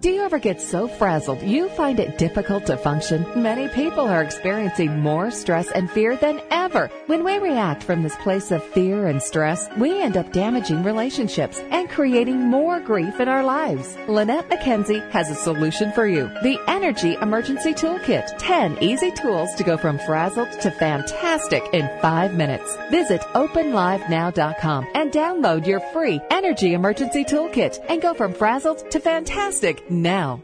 Do 0.00 0.10
you 0.10 0.22
ever 0.24 0.38
get 0.38 0.60
so 0.60 0.88
frazzled 0.88 1.42
you 1.42 1.70
find 1.70 1.98
it 1.98 2.18
difficult 2.18 2.66
to 2.66 2.76
function? 2.76 3.26
Many 3.34 3.66
people 3.68 4.04
are 4.04 4.22
experiencing 4.22 5.00
more 5.00 5.30
stress 5.30 5.70
and 5.70 5.90
fear 5.90 6.16
than 6.16 6.42
ever. 6.50 6.90
When 7.06 7.24
we 7.24 7.38
react 7.38 7.82
from 7.82 8.02
this 8.02 8.14
place 8.16 8.50
of 8.50 8.62
fear 8.62 9.06
and 9.06 9.22
stress, 9.22 9.68
we 9.78 10.02
end 10.02 10.18
up 10.18 10.32
damaging 10.32 10.82
relationships 10.82 11.58
and 11.70 11.88
creating 11.88 12.38
more 12.38 12.78
grief 12.78 13.20
in 13.20 13.28
our 13.28 13.42
lives. 13.42 13.96
Lynette 14.06 14.50
McKenzie 14.50 15.08
has 15.12 15.30
a 15.30 15.34
solution 15.34 15.90
for 15.92 16.06
you. 16.06 16.28
The 16.42 16.58
Energy 16.68 17.14
Emergency 17.14 17.72
Toolkit. 17.72 18.36
10 18.38 18.78
easy 18.82 19.10
tools 19.12 19.54
to 19.54 19.64
go 19.64 19.78
from 19.78 19.98
frazzled 20.00 20.52
to 20.60 20.70
fantastic 20.70 21.64
in 21.72 21.88
5 22.02 22.34
minutes. 22.34 22.76
Visit 22.90 23.22
openlivenow.com 23.34 24.88
and 24.94 25.10
download 25.10 25.66
your 25.66 25.80
free 25.92 26.20
Energy 26.30 26.74
Emergency 26.74 27.24
Toolkit 27.24 27.82
and 27.88 28.02
go 28.02 28.12
from 28.12 28.34
frazzled 28.34 28.90
to 28.90 29.00
fantastic 29.00 29.85
now. 29.90 30.42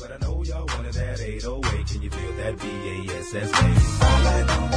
But 0.00 0.12
I 0.12 0.18
know 0.18 0.42
y'all 0.42 0.66
wanted 0.66 0.94
that 0.94 1.20
808. 1.20 1.86
Can 1.86 2.02
you 2.02 2.10
feel 2.10 2.32
that 2.36 2.58
BASS 2.58 3.32
bass? 3.32 4.02
All 4.02 4.22
night 4.22 4.46
long 4.48 4.68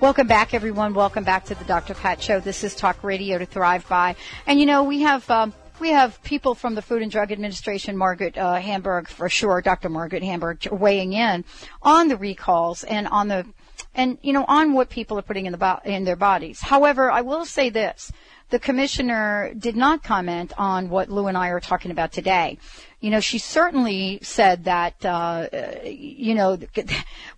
Welcome 0.00 0.26
back, 0.26 0.52
everyone. 0.52 0.92
Welcome 0.92 1.24
back 1.24 1.46
to 1.46 1.54
the 1.54 1.64
Dr. 1.64 1.94
Pat 1.94 2.20
Show. 2.22 2.38
This 2.40 2.62
is 2.62 2.74
Talk 2.74 3.02
Radio 3.02 3.38
to 3.38 3.46
Thrive 3.46 3.88
By. 3.88 4.16
And 4.46 4.60
you 4.60 4.66
know, 4.66 4.82
we 4.82 5.00
have 5.00 5.30
um, 5.30 5.54
We 5.80 5.90
have 5.90 6.22
people 6.22 6.54
from 6.54 6.74
the 6.74 6.82
Food 6.82 7.02
and 7.02 7.10
Drug 7.10 7.32
Administration, 7.32 7.96
Margaret 7.96 8.38
uh, 8.38 8.54
Hamburg 8.54 9.08
for 9.08 9.28
sure, 9.28 9.60
Dr. 9.60 9.88
Margaret 9.88 10.22
Hamburg 10.22 10.66
weighing 10.70 11.12
in 11.14 11.44
on 11.82 12.08
the 12.08 12.16
recalls 12.16 12.84
and 12.84 13.08
on 13.08 13.28
the 13.28 13.44
and 13.94 14.18
you 14.22 14.32
know 14.32 14.44
on 14.46 14.72
what 14.72 14.88
people 14.88 15.18
are 15.18 15.22
putting 15.22 15.46
in 15.46 15.52
the 15.52 15.58
bo- 15.58 15.80
in 15.84 16.04
their 16.04 16.16
bodies. 16.16 16.60
However, 16.60 17.10
I 17.10 17.22
will 17.22 17.44
say 17.44 17.70
this: 17.70 18.12
the 18.54 18.60
commissioner 18.60 19.52
did 19.58 19.74
not 19.74 20.04
comment 20.04 20.52
on 20.56 20.88
what 20.88 21.10
Lou 21.10 21.26
and 21.26 21.36
I 21.36 21.48
are 21.48 21.58
talking 21.58 21.90
about 21.90 22.12
today. 22.12 22.56
You 23.00 23.10
know, 23.10 23.18
she 23.18 23.38
certainly 23.38 24.20
said 24.22 24.64
that, 24.64 25.04
uh, 25.04 25.48
you 25.84 26.36
know, 26.36 26.56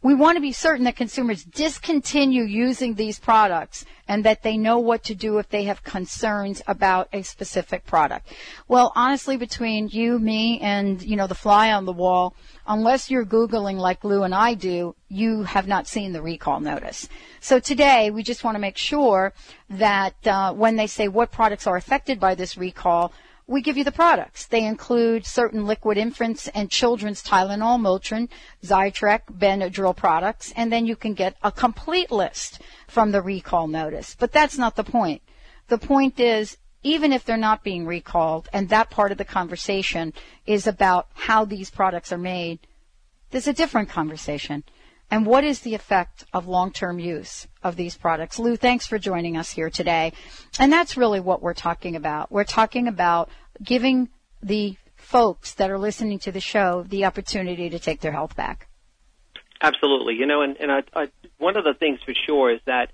we 0.03 0.15
want 0.15 0.37
to 0.37 0.43
be 0.43 0.53
certain 0.53 0.85
that 0.85 0.95
consumers 0.95 1.43
discontinue 1.43 2.45
using 2.45 2.95
these 2.95 3.19
products 3.19 3.87
and 4.07 4.25
that 4.25 4.43
they 4.43 4.59
know 4.59 4.79
what 4.79 5.05
to 5.05 5.15
do 5.15 5.39
if 5.39 5.49
they 5.49 5.65
have 5.65 5.83
concerns 5.83 6.61
about 6.69 7.09
a 7.15 7.23
specific 7.23 7.87
product. 7.87 8.29
Well, 8.69 8.93
honestly, 8.95 9.39
between 9.39 9.89
you, 9.89 10.19
me, 10.19 10.61
and, 10.61 11.03
you 11.03 11.17
know, 11.17 11.27
the 11.27 11.35
fly 11.35 11.73
on 11.73 11.87
the 11.87 11.93
wall, 11.93 12.35
unless 12.67 13.11
you're 13.11 13.25
Googling 13.25 13.79
like 13.79 14.05
Lou 14.05 14.23
and 14.23 14.35
I 14.35 14.53
do, 14.55 14.95
you 15.09 15.45
have 15.45 15.67
not 15.67 15.89
seen 15.89 16.13
the 16.13 16.23
recall 16.23 16.61
notice. 16.61 17.09
So 17.41 17.59
today, 17.59 18.11
we 18.11 18.23
just 18.23 18.45
want 18.45 18.55
to 18.55 18.61
make 18.61 18.77
sure 18.77 19.33
that 19.69 20.15
uh, 20.27 20.53
when 20.53 20.77
they 20.77 20.87
say 20.87 21.09
what 21.09 21.33
products 21.33 21.67
are 21.67 21.77
affected 21.77 22.21
by 22.21 22.35
this 22.35 22.57
recall, 22.57 23.13
we 23.49 23.63
give 23.63 23.77
you 23.77 23.85
the 23.85 23.93
products. 23.93 24.47
They 24.47 24.65
include 24.65 25.25
certain 25.25 25.67
liquid 25.67 25.99
infants 25.99 26.49
and 26.49 26.71
children's 26.71 27.23
Tylenol, 27.23 27.81
Motrin, 27.81 28.29
Zyrtec, 28.65 29.21
Benadryl 29.31 29.97
products, 29.97 30.53
and 30.57 30.73
then 30.73 30.87
you 30.87 30.97
can 30.97 31.15
get 31.15 31.37
a 31.43 31.53
complete 31.53 32.11
list 32.11 32.61
from 32.89 33.13
the 33.13 33.23
recall 33.23 33.69
notice. 33.69 34.17
But 34.19 34.33
that's 34.33 34.59
not 34.59 34.75
the 34.75 34.85
point. 34.85 35.23
The 35.69 35.79
point 35.79 36.19
is, 36.19 36.59
even 36.83 37.13
if 37.13 37.25
they're 37.25 37.37
not 37.37 37.65
being 37.65 37.87
recalled, 37.87 38.49
and 38.53 38.69
that 38.69 38.91
part 38.91 39.13
of 39.13 39.19
the 39.19 39.25
conversation 39.25 40.13
is 40.47 40.67
about 40.67 41.09
how 41.15 41.45
these 41.45 41.71
products 41.71 42.13
are 42.13 42.19
made, 42.19 42.61
there's 43.31 43.49
a 43.49 43.53
different 43.53 43.89
conversation. 43.89 44.65
And 45.11 45.25
what 45.25 45.45
is 45.45 45.61
the 45.61 45.75
effect 45.75 46.25
of 46.33 46.49
long-term 46.49 46.99
use 46.99 47.47
of 47.63 47.77
these 47.77 47.97
products? 47.97 48.39
Lou, 48.39 48.57
thanks 48.57 48.87
for 48.87 48.99
joining 48.99 49.37
us 49.37 49.53
here 49.53 49.71
today. 49.71 50.13
And 50.59 50.73
that's 50.73 50.97
really 50.97 51.21
what 51.21 51.43
we're 51.43 51.55
talking 51.55 51.95
about. 51.95 52.33
We're 52.33 52.45
talking 52.45 52.89
about 52.89 53.31
giving 53.63 54.09
the 54.43 54.77
folks 54.97 55.55
that 55.55 55.71
are 55.71 55.79
listening 55.79 56.19
to 56.21 56.33
the 56.33 56.41
show 56.41 56.85
the 56.89 57.05
opportunity 57.05 57.71
to 57.71 57.79
take 57.79 58.01
their 58.01 58.13
health 58.13 58.35
back. 58.35 58.69
Absolutely. 59.63 60.15
You 60.15 60.27
know, 60.27 60.43
and, 60.43 60.57
and 60.59 60.73
I, 60.73 60.83
I, 60.95 61.09
one 61.39 61.57
of 61.57 61.65
the 61.65 61.75
things 61.75 62.01
for 62.05 62.13
sure 62.27 62.53
is 62.53 62.61
that 62.67 62.91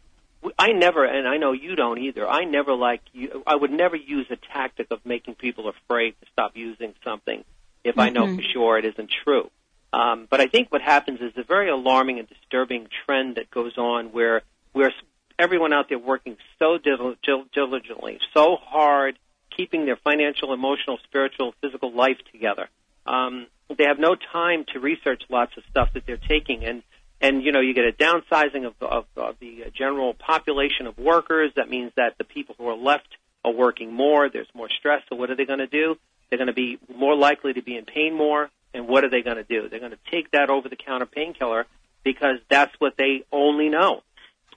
I 0.59 0.73
never, 0.73 1.05
and 1.05 1.27
I 1.27 1.37
know 1.37 1.53
you 1.53 1.77
don't 1.77 1.99
either. 1.99 2.29
I 2.29 2.45
never 2.45 2.75
like 2.75 3.01
you. 3.13 3.43
I 3.47 3.55
would 3.55 3.71
never 3.71 3.97
use 3.97 4.27
a 4.31 4.37
tactic 4.37 4.89
of 4.91 4.99
making 5.05 5.37
people 5.37 5.69
afraid 5.69 6.15
to 6.21 6.27
stop 6.33 6.53
using 6.57 6.95
something 7.05 7.45
if 7.85 7.93
mm-hmm. 7.93 8.01
I 8.01 8.09
know 8.11 8.27
mm-hmm. 8.27 8.37
for 8.37 8.43
sure 8.43 8.79
it 8.79 8.85
isn't 8.85 9.11
true. 9.25 9.51
Um, 9.93 10.27
but 10.31 10.41
I 10.41 10.47
think 10.47 10.73
what 10.73 10.81
happens 10.81 11.21
is 11.21 11.33
a 11.37 11.43
very 11.43 11.69
alarming 11.69 12.19
and 12.19 12.29
disturbing 12.29 12.89
trend 13.05 13.37
that 13.37 13.51
goes 13.51 13.77
on 13.77 14.07
where 14.07 14.43
where 14.73 14.91
everyone 15.39 15.73
out 15.73 15.89
there 15.89 15.99
working 15.99 16.37
so 16.59 16.79
diligently, 16.79 18.19
so 18.33 18.57
hard, 18.57 19.19
keeping 19.55 19.85
their 19.85 19.97
financial, 19.97 20.53
emotional, 20.55 20.99
spiritual, 21.05 21.55
physical 21.61 21.93
life 21.93 22.17
together. 22.33 22.69
Um, 23.07 23.47
they 23.77 23.85
have 23.85 23.99
no 23.99 24.15
time 24.15 24.65
to 24.73 24.81
research 24.81 25.23
lots 25.29 25.57
of 25.57 25.65
stuff 25.71 25.91
that 25.95 26.07
they're 26.07 26.17
taking, 26.17 26.65
and 26.65 26.83
and 27.21 27.43
you 27.43 27.53
know 27.53 27.61
you 27.61 27.75
get 27.75 27.85
a 27.85 27.93
downsizing 27.93 28.67
of, 28.67 28.75
of, 28.81 29.05
of 29.17 29.37
the 29.41 29.65
general 29.75 30.15
population 30.15 30.87
of 30.87 30.97
workers. 30.99 31.53
That 31.57 31.69
means 31.69 31.93
that 31.97 32.17
the 32.19 32.25
people 32.25 32.55
who 32.59 32.69
are 32.69 32.77
left 32.77 33.09
are 33.45 33.53
working 33.53 33.93
more. 33.93 34.31
There's 34.31 34.49
more 34.55 34.69
stress. 34.71 35.03
So 35.09 35.17
what 35.17 35.31
are 35.31 35.37
they 35.37 35.45
going 35.45 35.59
to 35.59 35.67
do? 35.67 35.97
They're 36.29 36.39
going 36.39 36.49
to 36.49 36.55
be 36.55 36.79
more 36.95 37.15
likely 37.15 37.53
to 37.55 37.63
be 37.63 37.77
in 37.77 37.85
pain 37.85 38.15
more. 38.15 38.51
And 38.75 38.89
what 38.89 39.05
are 39.05 39.11
they 39.11 39.23
going 39.23 39.37
to 39.37 39.45
do? 39.45 39.69
They're 39.69 39.81
going 39.81 39.93
to 39.93 40.11
take 40.11 40.31
that 40.31 40.51
over 40.51 40.69
the 40.69 40.77
counter 40.77 41.07
painkiller 41.07 41.67
because 42.05 42.39
that's 42.49 42.75
what 42.79 42.97
they 42.97 43.25
only 43.31 43.69
know. 43.69 44.03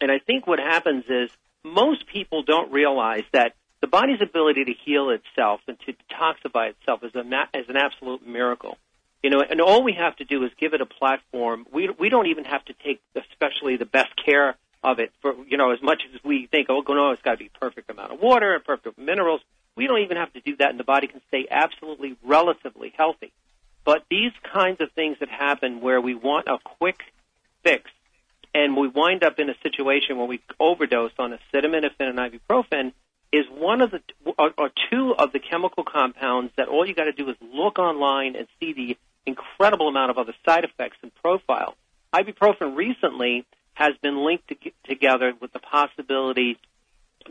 And 0.02 0.12
I 0.12 0.20
think 0.20 0.48
what 0.48 0.60
happens 0.60 1.06
is 1.10 1.30
most 1.64 2.08
people 2.08 2.44
don't 2.44 2.72
realize 2.72 3.24
that 3.34 3.54
the 3.82 3.88
body's 3.88 4.22
ability 4.22 4.66
to 4.66 4.74
heal 4.74 5.10
itself 5.10 5.62
and 5.68 5.78
to 5.82 5.94
detoxify 5.94 6.72
itself 6.72 7.04
is, 7.04 7.14
a, 7.16 7.20
is 7.58 7.70
an 7.70 7.78
absolute 7.78 8.26
miracle. 8.26 8.78
You 9.22 9.32
know, 9.32 9.42
and 9.42 9.60
all 9.60 9.84
we 9.84 9.94
have 9.94 10.16
to 10.18 10.26
do 10.26 10.44
is 10.44 10.52
give 10.60 10.74
it 10.74 10.82
a 10.82 10.86
platform. 10.86 11.66
We 11.74 11.90
we 11.90 12.10
don't 12.10 12.28
even 12.28 12.46
have 12.46 12.64
to 12.66 12.74
take 12.74 13.02
especially 13.16 13.76
the 13.76 13.86
best 13.86 14.12
care 14.24 14.56
of 14.84 15.00
it 15.00 15.12
for 15.22 15.34
you 15.48 15.58
know 15.58 15.72
as 15.72 15.82
much 15.82 16.04
as 16.14 16.24
we 16.24 16.46
think. 16.46 16.68
Oh, 16.70 16.84
no, 16.88 17.10
it's 17.10 17.24
got 17.24 17.32
to 17.32 17.38
be 17.38 17.50
perfect 17.60 17.90
amount 17.90 18.14
of 18.14 18.20
water 18.20 18.54
and 18.54 18.64
perfect 18.64 19.00
minerals. 19.00 19.42
We 19.76 19.88
don't 19.88 20.02
even 20.02 20.18
have 20.18 20.32
to 20.34 20.42
do 20.42 20.56
that, 20.58 20.70
and 20.70 20.80
the 20.80 20.84
body 20.84 21.08
can 21.08 21.22
stay 21.28 21.48
absolutely 21.50 22.18
relatively 22.24 22.94
healthy. 22.96 23.34
But 23.86 24.04
these 24.10 24.32
kinds 24.52 24.82
of 24.82 24.92
things 24.94 25.18
that 25.20 25.30
happen 25.30 25.80
where 25.80 26.02
we 26.02 26.16
want 26.16 26.48
a 26.48 26.58
quick 26.80 27.00
fix 27.64 27.90
and 28.54 28.76
we 28.76 28.88
wind 28.88 29.24
up 29.24 29.38
in 29.38 29.50
a 29.50 29.56
situation 29.62 30.18
where 30.18 30.26
we 30.26 30.42
overdose 30.60 31.12
on 31.20 31.38
acetaminophen 31.38 31.92
and 32.00 32.18
ibuprofen 32.18 32.94
is 33.32 33.46
one 33.50 33.82
of 33.82 33.92
the 33.92 34.02
or, 34.38 34.52
or 34.58 34.72
two 34.90 35.14
of 35.18 35.32
the 35.34 35.40
chemical 35.40 35.84
compounds 35.84 36.52
that 36.58 36.68
all 36.68 36.88
you 36.88 36.96
got 36.96 37.04
to 37.04 37.12
do 37.12 37.30
is 37.30 37.36
look 37.54 37.78
online 37.78 38.36
and 38.36 38.48
see 38.60 38.74
the 38.74 38.98
incredible 39.26 39.88
amount 39.88 40.10
of 40.10 40.18
other 40.18 40.34
side 40.46 40.64
effects 40.64 40.98
and 41.04 41.14
profile. 41.16 41.76
Ibuprofen 42.14 42.76
recently 42.76 43.46
has 43.74 43.94
been 44.02 44.24
linked 44.26 44.48
to, 44.48 44.56
together 44.86 45.34
with 45.40 45.52
the 45.52 45.60
possibility 45.60 46.58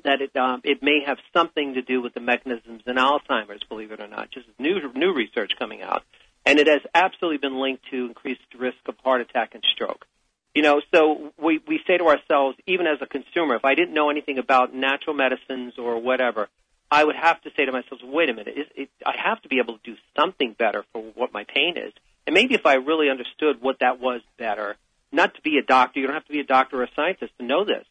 that 0.04 0.20
it 0.20 0.36
um, 0.36 0.60
it 0.62 0.82
may 0.82 1.00
have 1.06 1.18
something 1.32 1.74
to 1.74 1.82
do 1.82 2.02
with 2.02 2.14
the 2.14 2.20
mechanisms 2.20 2.82
in 2.86 2.96
Alzheimer's, 2.96 3.62
believe 3.68 3.92
it 3.92 4.00
or 4.00 4.08
not. 4.08 4.30
Just 4.30 4.46
new 4.58 4.92
new 4.94 5.14
research 5.14 5.52
coming 5.58 5.82
out 5.82 6.04
and 6.46 6.58
it 6.58 6.66
has 6.66 6.80
absolutely 6.94 7.38
been 7.38 7.58
linked 7.58 7.84
to 7.90 8.06
increased 8.06 8.42
risk 8.58 8.78
of 8.86 8.96
heart 9.02 9.20
attack 9.20 9.54
and 9.54 9.64
stroke. 9.74 10.06
You 10.54 10.62
know, 10.62 10.80
so 10.94 11.32
we, 11.42 11.60
we 11.66 11.80
say 11.86 11.98
to 11.98 12.04
ourselves, 12.06 12.56
even 12.66 12.86
as 12.86 12.98
a 13.00 13.06
consumer, 13.06 13.56
if 13.56 13.64
I 13.64 13.74
didn't 13.74 13.94
know 13.94 14.10
anything 14.10 14.38
about 14.38 14.72
natural 14.72 15.16
medicines 15.16 15.74
or 15.78 16.00
whatever, 16.00 16.48
I 16.90 17.02
would 17.02 17.16
have 17.16 17.40
to 17.42 17.50
say 17.56 17.64
to 17.64 17.72
myself, 17.72 18.00
wait 18.04 18.28
a 18.28 18.34
minute, 18.34 18.54
it, 18.56 18.68
it, 18.76 18.88
I 19.04 19.14
have 19.24 19.42
to 19.42 19.48
be 19.48 19.58
able 19.58 19.78
to 19.78 19.80
do 19.82 19.96
something 20.16 20.54
better 20.56 20.84
for 20.92 21.02
what 21.14 21.32
my 21.32 21.44
pain 21.44 21.76
is. 21.76 21.92
And 22.26 22.34
maybe 22.34 22.54
if 22.54 22.66
I 22.66 22.74
really 22.74 23.10
understood 23.10 23.60
what 23.60 23.80
that 23.80 24.00
was 24.00 24.20
better, 24.38 24.76
not 25.10 25.34
to 25.34 25.42
be 25.42 25.58
a 25.58 25.62
doctor, 25.62 25.98
you 25.98 26.06
don't 26.06 26.14
have 26.14 26.26
to 26.26 26.32
be 26.32 26.40
a 26.40 26.44
doctor 26.44 26.80
or 26.80 26.84
a 26.84 26.90
scientist 26.94 27.32
to 27.38 27.44
know 27.44 27.64
this. 27.64 27.84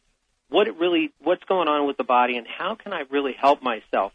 What 0.48 0.68
it 0.68 0.76
really, 0.78 1.12
what's 1.22 1.44
going 1.44 1.68
on 1.68 1.86
with 1.86 1.96
the 1.96 2.04
body 2.04 2.36
and 2.36 2.46
how 2.46 2.76
can 2.76 2.92
I 2.92 3.02
really 3.10 3.34
help 3.38 3.62
myself? 3.62 4.12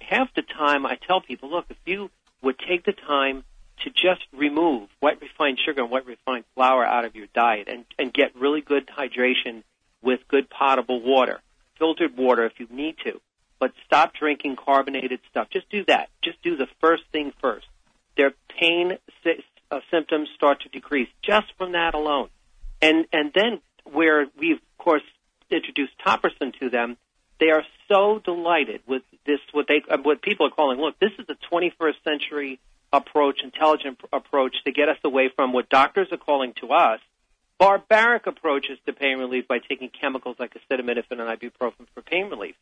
Half 0.00 0.28
the 0.34 0.42
time 0.42 0.86
I 0.86 0.96
tell 1.06 1.20
people, 1.20 1.50
look, 1.50 1.66
if 1.68 1.76
you 1.84 2.10
would 2.42 2.58
take 2.58 2.84
the 2.84 2.92
time 2.92 3.44
to 3.82 3.90
just 3.90 4.24
remove 4.32 4.88
white 5.00 5.20
refined 5.20 5.58
sugar 5.64 5.82
and 5.82 5.90
white 5.90 6.06
refined 6.06 6.44
flour 6.54 6.84
out 6.84 7.04
of 7.04 7.14
your 7.14 7.26
diet 7.34 7.68
and, 7.68 7.84
and 7.98 8.12
get 8.12 8.34
really 8.36 8.60
good 8.60 8.86
hydration 8.86 9.62
with 10.02 10.20
good 10.28 10.48
potable 10.48 11.00
water, 11.00 11.40
filtered 11.78 12.16
water 12.16 12.44
if 12.44 12.52
you 12.58 12.66
need 12.70 12.96
to. 13.04 13.20
But 13.58 13.72
stop 13.86 14.12
drinking 14.14 14.56
carbonated 14.56 15.20
stuff. 15.30 15.48
Just 15.50 15.68
do 15.70 15.84
that. 15.86 16.10
Just 16.22 16.42
do 16.42 16.56
the 16.56 16.68
first 16.80 17.04
thing 17.12 17.32
first. 17.40 17.66
Their 18.16 18.32
pain 18.58 18.98
uh, 19.70 19.80
symptoms 19.90 20.28
start 20.34 20.62
to 20.62 20.68
decrease 20.68 21.08
just 21.22 21.46
from 21.56 21.72
that 21.72 21.94
alone. 21.94 22.28
And, 22.82 23.06
and 23.12 23.32
then 23.34 23.60
where 23.90 24.26
we've, 24.38 24.56
of 24.56 24.78
course, 24.78 25.02
introduced 25.50 25.92
Topricin 26.04 26.58
to 26.60 26.68
them, 26.68 26.96
they 27.40 27.50
are 27.50 27.64
so 27.88 28.20
delighted 28.24 28.82
with 28.86 29.02
this, 29.26 29.40
what 29.52 29.66
they, 29.66 29.82
uh, 29.88 29.98
what 30.02 30.22
people 30.22 30.46
are 30.46 30.50
calling, 30.50 30.78
look, 30.78 30.98
this 30.98 31.10
is 31.18 31.26
the 31.26 31.36
21st 31.50 31.94
century 32.04 32.60
approach, 32.96 33.40
intelligent 33.42 34.00
approach 34.12 34.56
to 34.64 34.72
get 34.72 34.88
us 34.88 34.98
away 35.04 35.30
from 35.34 35.52
what 35.52 35.68
doctors 35.68 36.08
are 36.12 36.16
calling 36.16 36.54
to 36.60 36.72
us 36.72 37.00
barbaric 37.58 38.26
approaches 38.26 38.78
to 38.86 38.92
pain 38.92 39.18
relief 39.18 39.46
by 39.48 39.58
taking 39.58 39.88
chemicals 39.88 40.36
like 40.38 40.54
acetaminophen 40.54 41.20
and 41.20 41.20
ibuprofen 41.20 41.86
for 41.94 42.02
pain 42.02 42.28
relief. 42.28 42.56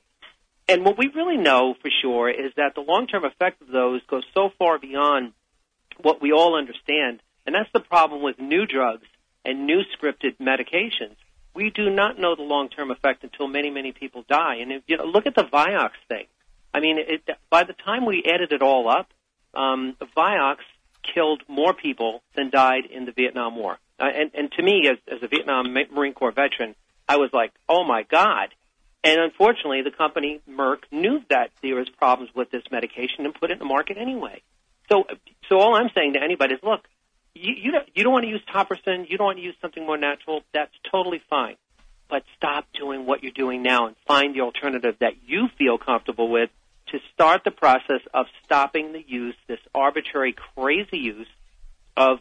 And 0.68 0.84
what 0.84 0.98
we 0.98 1.08
really 1.08 1.36
know 1.36 1.74
for 1.80 1.90
sure 2.02 2.30
is 2.30 2.52
that 2.56 2.74
the 2.74 2.82
long-term 2.82 3.24
effect 3.24 3.62
of 3.62 3.68
those 3.68 4.00
goes 4.06 4.24
so 4.34 4.50
far 4.58 4.78
beyond 4.78 5.32
what 6.00 6.22
we 6.22 6.32
all 6.32 6.56
understand, 6.56 7.20
and 7.46 7.54
that's 7.54 7.70
the 7.72 7.80
problem 7.80 8.22
with 8.22 8.38
new 8.38 8.66
drugs 8.66 9.06
and 9.44 9.66
new 9.66 9.82
scripted 9.96 10.36
medications. 10.38 11.16
We 11.54 11.70
do 11.70 11.90
not 11.90 12.18
know 12.18 12.34
the 12.36 12.42
long-term 12.42 12.90
effect 12.90 13.24
until 13.24 13.48
many, 13.48 13.70
many 13.70 13.92
people 13.92 14.24
die. 14.28 14.56
And 14.56 14.72
if, 14.72 14.82
you 14.86 14.96
know, 14.96 15.04
look 15.04 15.26
at 15.26 15.34
the 15.34 15.44
Vioxx 15.44 15.90
thing. 16.08 16.26
I 16.72 16.80
mean, 16.80 16.96
it, 16.98 17.28
by 17.50 17.64
the 17.64 17.74
time 17.74 18.06
we 18.06 18.24
added 18.24 18.52
it 18.52 18.62
all 18.62 18.88
up, 18.88 19.10
um, 19.54 19.96
Vioxx 20.16 20.58
killed 21.14 21.42
more 21.48 21.74
people 21.74 22.22
than 22.36 22.50
died 22.50 22.86
in 22.90 23.04
the 23.04 23.12
Vietnam 23.12 23.56
War. 23.56 23.78
Uh, 23.98 24.04
and, 24.14 24.30
and 24.34 24.52
to 24.52 24.62
me, 24.62 24.88
as, 24.90 24.98
as 25.12 25.22
a 25.22 25.28
Vietnam 25.28 25.72
Marine 25.72 26.14
Corps 26.14 26.32
veteran, 26.32 26.74
I 27.08 27.16
was 27.16 27.30
like, 27.32 27.52
oh 27.68 27.84
my 27.84 28.04
God. 28.04 28.48
And 29.04 29.20
unfortunately, 29.20 29.82
the 29.82 29.90
company 29.90 30.40
Merck 30.48 30.84
knew 30.92 31.20
that 31.28 31.50
there 31.62 31.74
was 31.74 31.88
problems 31.88 32.30
with 32.34 32.50
this 32.50 32.62
medication 32.70 33.24
and 33.24 33.34
put 33.34 33.50
it 33.50 33.54
in 33.54 33.58
the 33.58 33.64
market 33.64 33.96
anyway. 33.98 34.42
So, 34.90 35.04
so 35.48 35.58
all 35.58 35.74
I'm 35.74 35.90
saying 35.94 36.14
to 36.14 36.22
anybody 36.22 36.54
is, 36.54 36.60
look, 36.62 36.82
you, 37.34 37.54
you 37.56 37.72
don't, 37.72 37.88
you 37.94 38.04
don't 38.04 38.12
want 38.12 38.24
to 38.24 38.30
use 38.30 38.42
Topricin, 38.52 39.10
you 39.10 39.18
don't 39.18 39.26
want 39.26 39.38
to 39.38 39.44
use 39.44 39.56
something 39.60 39.84
more 39.84 39.96
natural. 39.96 40.42
That's 40.52 40.72
totally 40.90 41.20
fine, 41.28 41.56
but 42.08 42.22
stop 42.36 42.66
doing 42.78 43.06
what 43.06 43.22
you're 43.22 43.32
doing 43.32 43.62
now 43.62 43.86
and 43.86 43.96
find 44.06 44.34
the 44.34 44.42
alternative 44.42 44.96
that 45.00 45.14
you 45.26 45.48
feel 45.58 45.78
comfortable 45.78 46.28
with 46.28 46.50
to 46.92 46.98
start 47.14 47.42
the 47.44 47.50
process 47.50 48.00
of 48.14 48.26
stopping 48.44 48.92
the 48.92 49.02
use, 49.06 49.34
this 49.48 49.58
arbitrary, 49.74 50.34
crazy 50.54 50.98
use 50.98 51.28
of 51.96 52.20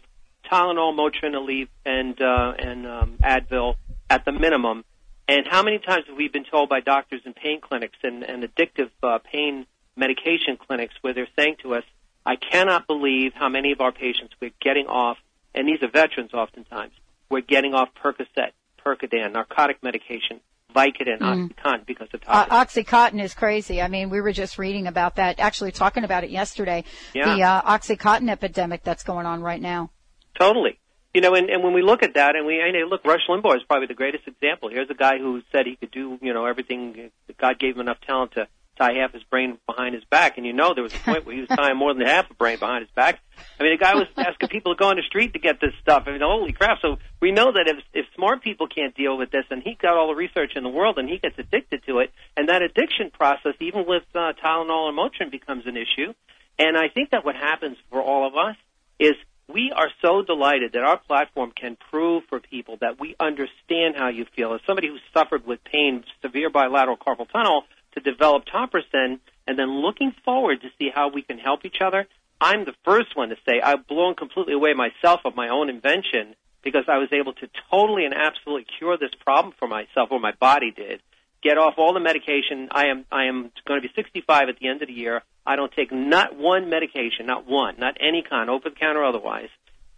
Tylenol, 0.49 0.95
Motrin, 0.95 1.35
Aleve, 1.35 1.67
and 1.85 2.19
uh, 2.21 2.53
and 2.57 2.87
um, 2.87 3.17
Advil 3.21 3.75
at 4.09 4.25
the 4.25 4.31
minimum. 4.31 4.83
And 5.27 5.45
how 5.47 5.61
many 5.61 5.79
times 5.79 6.05
have 6.07 6.17
we 6.17 6.27
been 6.27 6.45
told 6.45 6.67
by 6.67 6.79
doctors 6.79 7.21
in 7.25 7.33
pain 7.33 7.61
clinics 7.61 7.97
and, 8.03 8.23
and 8.23 8.43
addictive 8.43 8.89
uh, 9.03 9.19
pain 9.19 9.65
medication 9.95 10.57
clinics 10.57 10.95
where 11.01 11.13
they're 11.13 11.27
saying 11.37 11.57
to 11.63 11.75
us, 11.75 11.83
"I 12.25 12.37
cannot 12.37 12.87
believe 12.87 13.33
how 13.33 13.49
many 13.49 13.71
of 13.71 13.81
our 13.81 13.91
patients 13.91 14.33
we're 14.41 14.51
getting 14.61 14.87
off, 14.87 15.17
and 15.53 15.67
these 15.67 15.83
are 15.83 15.89
veterans 15.89 16.33
oftentimes, 16.33 16.93
we're 17.29 17.41
getting 17.41 17.73
off 17.73 17.89
Percocet, 18.01 18.51
Percodan, 18.83 19.33
narcotic 19.33 19.83
medication, 19.83 20.39
Vicodin, 20.73 21.19
mm. 21.19 21.51
OxyContin 21.53 21.85
because 21.85 22.07
of 22.13 22.21
OxyContin 22.21 23.21
is 23.21 23.33
crazy. 23.33 23.81
I 23.81 23.87
mean, 23.87 24.09
we 24.09 24.21
were 24.21 24.31
just 24.31 24.57
reading 24.57 24.87
about 24.87 25.15
that, 25.15 25.39
actually 25.39 25.71
talking 25.71 26.03
about 26.03 26.23
it 26.23 26.29
yesterday. 26.29 26.83
Yeah. 27.13 27.35
The 27.35 27.43
uh, 27.43 27.61
OxyContin 27.77 28.29
epidemic 28.29 28.83
that's 28.83 29.03
going 29.03 29.25
on 29.25 29.41
right 29.41 29.61
now. 29.61 29.91
Totally. 30.37 30.79
You 31.13 31.19
know, 31.19 31.35
and, 31.35 31.49
and 31.49 31.61
when 31.61 31.73
we 31.73 31.81
look 31.81 32.03
at 32.03 32.13
that, 32.13 32.35
and 32.35 32.45
we, 32.45 32.57
know, 32.57 32.87
look, 32.87 33.03
Rush 33.03 33.27
Limbaugh 33.29 33.57
is 33.57 33.63
probably 33.67 33.87
the 33.87 33.93
greatest 33.93 34.27
example. 34.27 34.69
Here's 34.69 34.89
a 34.89 34.95
guy 34.95 35.17
who 35.17 35.41
said 35.51 35.65
he 35.65 35.75
could 35.75 35.91
do, 35.91 36.17
you 36.21 36.33
know, 36.33 36.45
everything. 36.45 37.11
God 37.37 37.59
gave 37.59 37.75
him 37.75 37.81
enough 37.81 37.99
talent 38.07 38.33
to 38.33 38.47
tie 38.81 38.93
half 38.93 39.13
his 39.13 39.23
brain 39.23 39.57
behind 39.67 39.95
his 39.95 40.03
back, 40.05 40.37
and 40.37 40.45
you 40.45 40.53
know 40.53 40.73
there 40.73 40.83
was 40.83 40.93
a 40.93 40.99
point 40.99 41.25
where 41.25 41.35
he 41.35 41.41
was 41.41 41.49
tying 41.55 41.77
more 41.77 41.93
than 41.93 42.05
half 42.05 42.29
a 42.29 42.33
brain 42.33 42.57
behind 42.57 42.81
his 42.85 42.91
back. 42.95 43.19
I 43.59 43.63
mean, 43.63 43.73
the 43.73 43.77
guy 43.77 43.95
was 43.95 44.07
asking 44.17 44.49
people 44.49 44.73
to 44.73 44.79
go 44.79 44.89
on 44.89 44.95
the 44.95 45.03
street 45.03 45.33
to 45.33 45.39
get 45.39 45.59
this 45.61 45.73
stuff. 45.81 46.03
I 46.07 46.11
mean, 46.11 46.21
holy 46.21 46.53
crap! 46.53 46.79
So 46.81 46.97
we 47.21 47.31
know 47.31 47.51
that 47.51 47.67
if 47.67 47.77
if 47.93 48.05
smart 48.15 48.43
people 48.43 48.67
can't 48.67 48.95
deal 48.95 49.17
with 49.17 49.31
this, 49.31 49.45
and 49.49 49.61
he 49.63 49.77
got 49.79 49.97
all 49.97 50.07
the 50.07 50.15
research 50.15 50.53
in 50.55 50.63
the 50.63 50.69
world, 50.69 50.97
and 50.97 51.07
he 51.07 51.17
gets 51.17 51.37
addicted 51.37 51.83
to 51.87 51.99
it, 51.99 52.11
and 52.35 52.49
that 52.49 52.61
addiction 52.61 53.11
process, 53.11 53.53
even 53.59 53.85
with 53.87 54.03
uh, 54.15 54.33
Tylenol 54.43 54.89
and 54.89 54.97
Motrin, 54.97 55.31
becomes 55.31 55.65
an 55.67 55.77
issue. 55.77 56.13
And 56.59 56.77
I 56.77 56.89
think 56.89 57.11
that 57.11 57.25
what 57.25 57.35
happens 57.35 57.77
for 57.89 58.01
all 58.01 58.27
of 58.27 58.35
us 58.35 58.55
is 58.99 59.15
we 59.51 59.71
are 59.75 59.89
so 60.01 60.21
delighted 60.21 60.73
that 60.73 60.83
our 60.83 60.97
platform 60.97 61.51
can 61.59 61.77
prove 61.89 62.23
for 62.29 62.39
people 62.39 62.77
that 62.81 62.99
we 62.99 63.15
understand 63.19 63.95
how 63.97 64.09
you 64.09 64.25
feel. 64.35 64.53
As 64.53 64.61
somebody 64.65 64.87
who 64.87 64.97
suffered 65.13 65.45
with 65.45 65.63
pain, 65.63 66.03
severe 66.21 66.49
bilateral 66.49 66.97
carpal 66.97 67.29
tunnel, 67.31 67.63
to 67.93 67.99
develop 67.99 68.45
Topricin, 68.45 69.19
and 69.47 69.59
then 69.59 69.81
looking 69.81 70.13
forward 70.23 70.61
to 70.61 70.69
see 70.79 70.89
how 70.93 71.09
we 71.09 71.21
can 71.21 71.37
help 71.37 71.65
each 71.65 71.81
other, 71.81 72.07
I'm 72.39 72.65
the 72.65 72.73
first 72.83 73.15
one 73.15 73.29
to 73.29 73.35
say 73.47 73.61
I've 73.61 73.87
blown 73.87 74.15
completely 74.15 74.53
away 74.53 74.73
myself 74.73 75.21
of 75.25 75.35
my 75.35 75.49
own 75.49 75.69
invention 75.69 76.35
because 76.63 76.85
I 76.87 76.97
was 76.97 77.09
able 77.11 77.33
to 77.33 77.47
totally 77.69 78.05
and 78.05 78.13
absolutely 78.13 78.65
cure 78.77 78.97
this 78.97 79.11
problem 79.23 79.53
for 79.57 79.67
myself, 79.67 80.09
or 80.11 80.19
my 80.19 80.33
body 80.39 80.71
did. 80.71 81.01
Get 81.43 81.57
off 81.57 81.75
all 81.77 81.93
the 81.93 81.99
medication. 81.99 82.69
I 82.71 82.87
am 82.87 83.05
I 83.11 83.25
am 83.25 83.51
going 83.65 83.81
to 83.81 83.87
be 83.87 83.93
65 83.95 84.49
at 84.49 84.59
the 84.59 84.67
end 84.67 84.81
of 84.81 84.87
the 84.87 84.93
year. 84.93 85.23
I 85.45 85.55
don't 85.55 85.71
take 85.71 85.91
not 85.91 86.37
one 86.37 86.69
medication, 86.69 87.25
not 87.25 87.47
one, 87.47 87.75
not 87.79 87.97
any 87.99 88.23
kind, 88.27 88.49
over 88.49 88.69
the 88.69 88.75
counter 88.75 89.01
or 89.01 89.05
otherwise. 89.05 89.49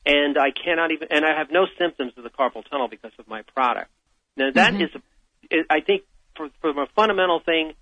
And 0.05 0.37
I 0.37 0.51
cannot 0.51 0.91
even, 0.91 1.09
and 1.11 1.25
I 1.25 1.37
have 1.37 1.51
no 1.51 1.65
symptoms 1.77 2.13
of 2.17 2.23
the 2.23 2.29
carpal 2.29 2.69
tunnel 2.69 2.87
because 2.87 3.11
of 3.19 3.27
my 3.27 3.41
product. 3.41 3.89
Now 4.37 4.51
that 4.53 4.73
mm-hmm. 4.73 4.97
is, 5.51 5.65
I 5.69 5.81
think, 5.81 6.03
for, 6.35 6.49
from 6.61 6.77
a 6.77 6.87
fundamental 6.95 7.39
thing, 7.39 7.73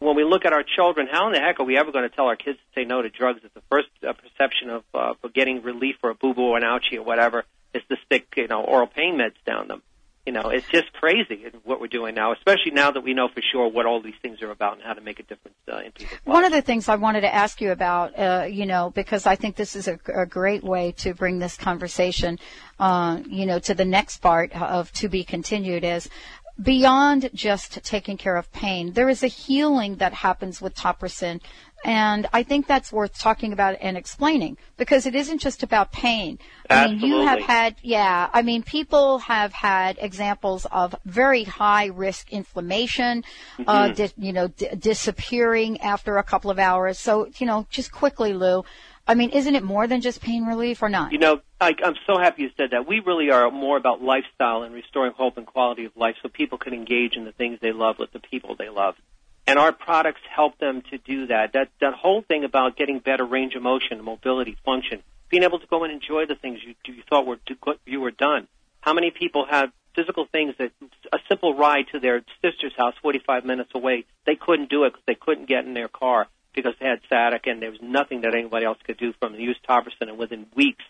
when 0.00 0.16
we 0.16 0.24
look 0.24 0.44
at 0.44 0.52
our 0.52 0.64
children, 0.64 1.06
how 1.10 1.28
in 1.28 1.34
the 1.34 1.40
heck 1.40 1.60
are 1.60 1.64
we 1.64 1.78
ever 1.78 1.92
going 1.92 2.08
to 2.08 2.14
tell 2.14 2.26
our 2.26 2.36
kids 2.36 2.58
to 2.58 2.80
say 2.80 2.84
no 2.84 3.02
to 3.02 3.10
drugs? 3.10 3.40
It's 3.44 3.54
the 3.54 3.62
first 3.70 3.88
uh, 4.06 4.12
perception 4.14 4.70
of 4.70 4.82
uh, 4.92 5.14
for 5.20 5.28
getting 5.28 5.62
relief 5.62 5.96
for 6.00 6.10
a 6.10 6.14
boo 6.14 6.34
boo 6.34 6.42
or 6.42 6.56
an 6.56 6.64
ouchie 6.64 6.96
or 6.96 7.02
whatever 7.02 7.44
is 7.74 7.82
to 7.88 7.96
stick, 8.06 8.26
you 8.36 8.48
know, 8.48 8.64
oral 8.64 8.86
pain 8.86 9.16
meds 9.16 9.36
down 9.46 9.68
them. 9.68 9.82
You 10.26 10.34
know, 10.34 10.50
it's 10.50 10.68
just 10.68 10.92
crazy 10.92 11.46
what 11.64 11.80
we're 11.80 11.86
doing 11.86 12.14
now, 12.14 12.32
especially 12.32 12.72
now 12.72 12.90
that 12.90 13.00
we 13.00 13.14
know 13.14 13.28
for 13.28 13.40
sure 13.40 13.68
what 13.68 13.86
all 13.86 14.02
these 14.02 14.14
things 14.20 14.42
are 14.42 14.50
about 14.50 14.74
and 14.74 14.82
how 14.82 14.92
to 14.92 15.00
make 15.00 15.18
a 15.18 15.22
difference 15.22 15.56
uh, 15.66 15.78
in 15.78 15.92
people's 15.92 16.10
lives. 16.12 16.20
One 16.24 16.44
of 16.44 16.52
the 16.52 16.60
things 16.60 16.90
I 16.90 16.96
wanted 16.96 17.22
to 17.22 17.34
ask 17.34 17.60
you 17.60 17.72
about, 17.72 18.18
uh, 18.18 18.44
you 18.48 18.66
know, 18.66 18.90
because 18.94 19.24
I 19.24 19.34
think 19.34 19.56
this 19.56 19.74
is 19.74 19.88
a, 19.88 19.98
a 20.14 20.26
great 20.26 20.62
way 20.62 20.92
to 20.98 21.14
bring 21.14 21.38
this 21.38 21.56
conversation, 21.56 22.38
uh, 22.78 23.20
you 23.28 23.46
know, 23.46 23.58
to 23.60 23.74
the 23.74 23.86
next 23.86 24.18
part 24.18 24.54
of 24.54 24.92
to 24.92 25.08
be 25.08 25.24
continued 25.24 25.84
is 25.84 26.08
beyond 26.62 27.30
just 27.34 27.82
taking 27.84 28.16
care 28.16 28.36
of 28.36 28.50
pain, 28.52 28.92
there 28.92 29.08
is 29.08 29.22
a 29.22 29.28
healing 29.28 29.96
that 29.96 30.12
happens 30.12 30.60
with 30.60 30.74
Topricin. 30.74 31.40
And 31.82 32.28
I 32.34 32.42
think 32.42 32.66
that's 32.66 32.92
worth 32.92 33.18
talking 33.18 33.54
about 33.54 33.78
and 33.80 33.96
explaining 33.96 34.58
because 34.76 35.06
it 35.06 35.14
isn't 35.14 35.38
just 35.38 35.62
about 35.62 35.92
pain. 35.92 36.38
I 36.68 36.88
mean, 36.88 37.00
you 37.00 37.20
have 37.22 37.40
had, 37.40 37.76
yeah, 37.82 38.28
I 38.34 38.42
mean, 38.42 38.62
people 38.62 39.18
have 39.20 39.54
had 39.54 39.96
examples 39.98 40.66
of 40.66 40.94
very 41.06 41.44
high 41.44 41.86
risk 41.86 42.30
inflammation, 42.32 43.24
uh, 43.60 43.62
mm-hmm. 43.62 43.70
uh, 43.70 43.88
di- 43.94 44.12
you 44.18 44.32
know, 44.34 44.48
d- 44.48 44.68
disappearing 44.78 45.80
after 45.80 46.18
a 46.18 46.22
couple 46.22 46.50
of 46.50 46.58
hours. 46.58 46.98
So, 46.98 47.30
you 47.38 47.46
know, 47.46 47.66
just 47.70 47.92
quickly, 47.92 48.34
Lou, 48.34 48.62
I 49.06 49.14
mean, 49.14 49.30
isn't 49.30 49.54
it 49.54 49.64
more 49.64 49.86
than 49.86 50.00
just 50.00 50.20
pain 50.20 50.44
relief 50.44 50.82
or 50.82 50.88
not? 50.88 51.12
You 51.12 51.18
know, 51.18 51.40
I, 51.60 51.74
I'm 51.84 51.96
so 52.06 52.18
happy 52.18 52.42
you 52.42 52.50
said 52.56 52.70
that. 52.70 52.86
We 52.86 53.00
really 53.00 53.30
are 53.30 53.50
more 53.50 53.76
about 53.76 54.02
lifestyle 54.02 54.62
and 54.62 54.74
restoring 54.74 55.12
hope 55.16 55.36
and 55.36 55.46
quality 55.46 55.84
of 55.84 55.96
life 55.96 56.16
so 56.22 56.28
people 56.28 56.58
can 56.58 56.74
engage 56.74 57.16
in 57.16 57.24
the 57.24 57.32
things 57.32 57.58
they 57.60 57.72
love 57.72 57.98
with 57.98 58.12
the 58.12 58.20
people 58.20 58.54
they 58.56 58.68
love. 58.68 58.94
And 59.46 59.58
our 59.58 59.72
products 59.72 60.20
help 60.32 60.58
them 60.58 60.82
to 60.90 60.98
do 60.98 61.26
that. 61.26 61.54
That, 61.54 61.70
that 61.80 61.94
whole 61.94 62.22
thing 62.22 62.44
about 62.44 62.76
getting 62.76 63.00
better 63.00 63.24
range 63.24 63.56
of 63.56 63.62
motion, 63.62 64.02
mobility, 64.04 64.56
function, 64.64 65.02
being 65.28 65.42
able 65.42 65.58
to 65.58 65.66
go 65.66 65.82
and 65.82 65.92
enjoy 65.92 66.26
the 66.26 66.36
things 66.36 66.60
you, 66.64 66.74
you 66.86 67.02
thought 67.08 67.26
were 67.26 67.38
you 67.86 68.00
were 68.00 68.10
done. 68.10 68.46
How 68.80 68.92
many 68.92 69.10
people 69.10 69.46
have 69.50 69.72
physical 69.94 70.26
things 70.30 70.54
that 70.58 70.70
a 71.12 71.18
simple 71.28 71.54
ride 71.54 71.86
to 71.92 72.00
their 72.00 72.22
sister's 72.42 72.72
house 72.76 72.94
45 73.02 73.44
minutes 73.44 73.70
away, 73.74 74.04
they 74.24 74.36
couldn't 74.36 74.70
do 74.70 74.84
it 74.84 74.90
because 74.90 75.04
they 75.06 75.14
couldn't 75.14 75.48
get 75.48 75.64
in 75.64 75.74
their 75.74 75.88
car 75.88 76.28
because 76.54 76.74
they 76.80 76.86
had 76.86 77.00
sciatica 77.08 77.50
and 77.50 77.62
there 77.62 77.70
was 77.70 77.80
nothing 77.82 78.22
that 78.22 78.34
anybody 78.34 78.66
else 78.66 78.78
could 78.84 78.98
do 78.98 79.12
from 79.20 79.32
the 79.32 79.42
use 79.42 79.58
Topricin, 79.68 80.08
and 80.08 80.18
within 80.18 80.46
weeks 80.54 80.84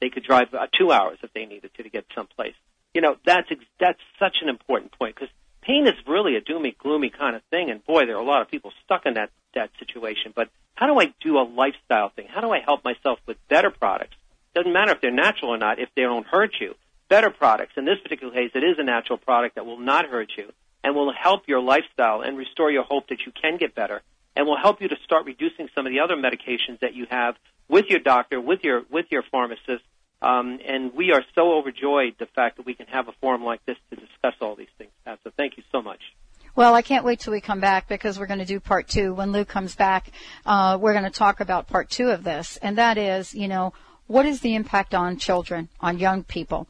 they 0.00 0.10
could 0.10 0.24
drive 0.24 0.52
uh, 0.52 0.66
two 0.78 0.90
hours 0.90 1.18
if 1.22 1.32
they 1.32 1.46
needed 1.46 1.70
to 1.76 1.82
to 1.82 1.88
get 1.88 2.04
someplace. 2.14 2.54
You 2.94 3.00
know, 3.00 3.16
that's 3.24 3.48
ex- 3.50 3.64
that's 3.78 4.00
such 4.18 4.36
an 4.42 4.48
important 4.48 4.92
point 4.98 5.14
because 5.14 5.30
pain 5.62 5.86
is 5.86 5.94
really 6.06 6.36
a 6.36 6.40
doomy, 6.40 6.76
gloomy 6.76 7.10
kind 7.10 7.36
of 7.36 7.42
thing, 7.50 7.70
and 7.70 7.84
boy, 7.84 8.06
there 8.06 8.16
are 8.16 8.22
a 8.22 8.24
lot 8.24 8.42
of 8.42 8.48
people 8.48 8.72
stuck 8.84 9.06
in 9.06 9.14
that 9.14 9.30
that 9.54 9.70
situation. 9.78 10.32
But 10.34 10.48
how 10.74 10.86
do 10.86 10.98
I 10.98 11.12
do 11.20 11.38
a 11.38 11.44
lifestyle 11.44 12.10
thing? 12.10 12.26
How 12.28 12.40
do 12.40 12.50
I 12.50 12.60
help 12.60 12.84
myself 12.84 13.18
with 13.26 13.36
better 13.48 13.70
products? 13.70 14.16
Doesn't 14.54 14.72
matter 14.72 14.92
if 14.92 15.00
they're 15.00 15.10
natural 15.10 15.54
or 15.54 15.58
not, 15.58 15.78
if 15.78 15.88
they 15.94 16.02
don't 16.02 16.26
hurt 16.26 16.52
you. 16.60 16.74
Better 17.08 17.30
products. 17.30 17.72
In 17.76 17.84
this 17.84 17.98
particular 18.02 18.32
case, 18.32 18.50
it 18.54 18.64
is 18.64 18.78
a 18.78 18.82
natural 18.82 19.18
product 19.18 19.54
that 19.54 19.66
will 19.66 19.78
not 19.78 20.06
hurt 20.06 20.30
you 20.36 20.50
and 20.82 20.94
will 20.94 21.12
help 21.12 21.42
your 21.46 21.60
lifestyle 21.60 22.22
and 22.22 22.36
restore 22.36 22.70
your 22.70 22.84
hope 22.84 23.08
that 23.08 23.20
you 23.24 23.32
can 23.32 23.56
get 23.56 23.74
better 23.74 24.02
and 24.36 24.46
will 24.46 24.58
help 24.58 24.80
you 24.80 24.88
to 24.88 24.96
start 25.04 25.26
reducing 25.26 25.68
some 25.74 25.86
of 25.86 25.92
the 25.92 26.00
other 26.00 26.16
medications 26.16 26.80
that 26.80 26.94
you 26.94 27.06
have 27.10 27.36
with 27.68 27.86
your 27.88 28.00
doctor, 28.00 28.40
with 28.40 28.64
your 28.64 28.82
with 28.90 29.06
your 29.10 29.22
pharmacist. 29.30 29.84
Um, 30.20 30.60
and 30.64 30.94
we 30.94 31.10
are 31.12 31.24
so 31.34 31.54
overjoyed 31.54 32.14
the 32.18 32.26
fact 32.26 32.58
that 32.58 32.66
we 32.66 32.74
can 32.74 32.86
have 32.86 33.08
a 33.08 33.12
forum 33.20 33.44
like 33.44 33.64
this 33.66 33.76
to 33.90 33.96
discuss 33.96 34.34
all 34.40 34.54
these 34.54 34.68
things. 34.78 34.92
Pat. 35.04 35.18
So 35.24 35.32
thank 35.36 35.56
you 35.56 35.64
so 35.72 35.82
much. 35.82 36.00
Well, 36.54 36.74
I 36.74 36.82
can't 36.82 37.04
wait 37.04 37.20
till 37.20 37.32
we 37.32 37.40
come 37.40 37.60
back 37.60 37.88
because 37.88 38.18
we're 38.18 38.26
going 38.26 38.38
to 38.38 38.44
do 38.44 38.60
part 38.60 38.86
two. 38.86 39.14
When 39.14 39.32
Lou 39.32 39.44
comes 39.44 39.74
back, 39.74 40.12
uh, 40.44 40.78
we're 40.80 40.92
going 40.92 41.04
to 41.04 41.10
talk 41.10 41.40
about 41.40 41.66
part 41.66 41.88
two 41.88 42.10
of 42.10 42.24
this, 42.24 42.58
and 42.58 42.76
that 42.76 42.98
is, 42.98 43.34
you 43.34 43.48
know, 43.48 43.72
what 44.06 44.26
is 44.26 44.40
the 44.40 44.54
impact 44.54 44.94
on 44.94 45.16
children, 45.16 45.70
on 45.80 45.98
young 45.98 46.24
people? 46.24 46.66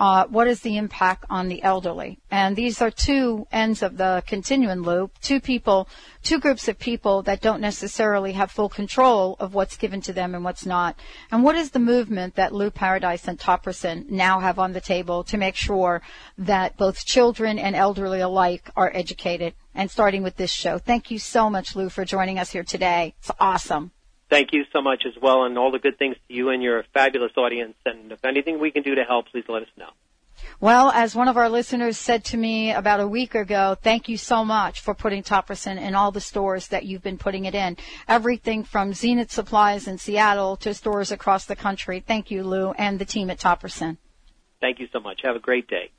Uh, 0.00 0.26
what 0.28 0.48
is 0.48 0.60
the 0.60 0.78
impact 0.78 1.26
on 1.28 1.48
the 1.48 1.62
elderly? 1.62 2.18
And 2.30 2.56
these 2.56 2.80
are 2.80 2.90
two 2.90 3.46
ends 3.52 3.82
of 3.82 3.98
the 3.98 4.24
continuum 4.26 4.82
loop, 4.82 5.20
two 5.20 5.40
people, 5.40 5.90
two 6.22 6.40
groups 6.40 6.68
of 6.68 6.78
people 6.78 7.22
that 7.24 7.42
don't 7.42 7.60
necessarily 7.60 8.32
have 8.32 8.50
full 8.50 8.70
control 8.70 9.36
of 9.38 9.52
what's 9.52 9.76
given 9.76 10.00
to 10.00 10.14
them 10.14 10.34
and 10.34 10.42
what's 10.42 10.64
not. 10.64 10.98
And 11.30 11.44
what 11.44 11.54
is 11.54 11.72
the 11.72 11.78
movement 11.78 12.34
that 12.36 12.54
Lou 12.54 12.70
Paradise 12.70 13.28
and 13.28 13.38
Topricin 13.38 14.08
now 14.08 14.40
have 14.40 14.58
on 14.58 14.72
the 14.72 14.80
table 14.80 15.22
to 15.24 15.36
make 15.36 15.54
sure 15.54 16.00
that 16.38 16.78
both 16.78 17.04
children 17.04 17.58
and 17.58 17.76
elderly 17.76 18.20
alike 18.20 18.70
are 18.76 18.90
educated? 18.94 19.52
And 19.74 19.88
starting 19.88 20.24
with 20.24 20.36
this 20.36 20.50
show. 20.50 20.78
Thank 20.78 21.12
you 21.12 21.18
so 21.20 21.48
much, 21.48 21.76
Lou, 21.76 21.90
for 21.90 22.04
joining 22.04 22.40
us 22.40 22.50
here 22.50 22.64
today. 22.64 23.14
It's 23.20 23.30
awesome 23.38 23.92
thank 24.30 24.52
you 24.52 24.64
so 24.72 24.80
much 24.80 25.04
as 25.06 25.20
well, 25.20 25.44
and 25.44 25.58
all 25.58 25.70
the 25.70 25.78
good 25.78 25.98
things 25.98 26.16
to 26.28 26.34
you 26.34 26.50
and 26.50 26.62
your 26.62 26.84
fabulous 26.94 27.32
audience. 27.36 27.74
And 27.84 28.12
if 28.12 28.24
anything 28.24 28.58
we 28.58 28.70
can 28.70 28.82
do 28.82 28.94
to 28.94 29.04
help, 29.04 29.26
please 29.30 29.44
let 29.48 29.62
us 29.62 29.68
know. 29.76 29.90
Well, 30.58 30.90
as 30.90 31.14
one 31.14 31.28
of 31.28 31.36
our 31.36 31.50
listeners 31.50 31.98
said 31.98 32.24
to 32.26 32.36
me 32.36 32.72
about 32.72 33.00
a 33.00 33.06
week 33.06 33.34
ago, 33.34 33.76
thank 33.80 34.08
you 34.08 34.16
so 34.16 34.42
much 34.44 34.80
for 34.80 34.94
putting 34.94 35.22
Topricin 35.22 35.78
in 35.78 35.94
all 35.94 36.12
the 36.12 36.20
stores 36.20 36.68
that 36.68 36.84
you've 36.86 37.02
been 37.02 37.18
putting 37.18 37.44
it 37.44 37.54
in. 37.54 37.76
Everything 38.08 38.64
from 38.64 38.94
Zenith 38.94 39.30
Supplies 39.30 39.86
in 39.86 39.98
Seattle 39.98 40.56
to 40.58 40.72
stores 40.72 41.12
across 41.12 41.44
the 41.44 41.56
country. 41.56 42.00
Thank 42.00 42.30
you, 42.30 42.42
Lou, 42.42 42.72
and 42.72 42.98
the 42.98 43.04
team 43.04 43.28
at 43.28 43.38
Topricin. 43.38 43.98
Thank 44.60 44.80
you 44.80 44.88
so 44.92 45.00
much. 45.00 45.20
Have 45.24 45.36
a 45.36 45.40
great 45.40 45.68
day. 45.68 45.90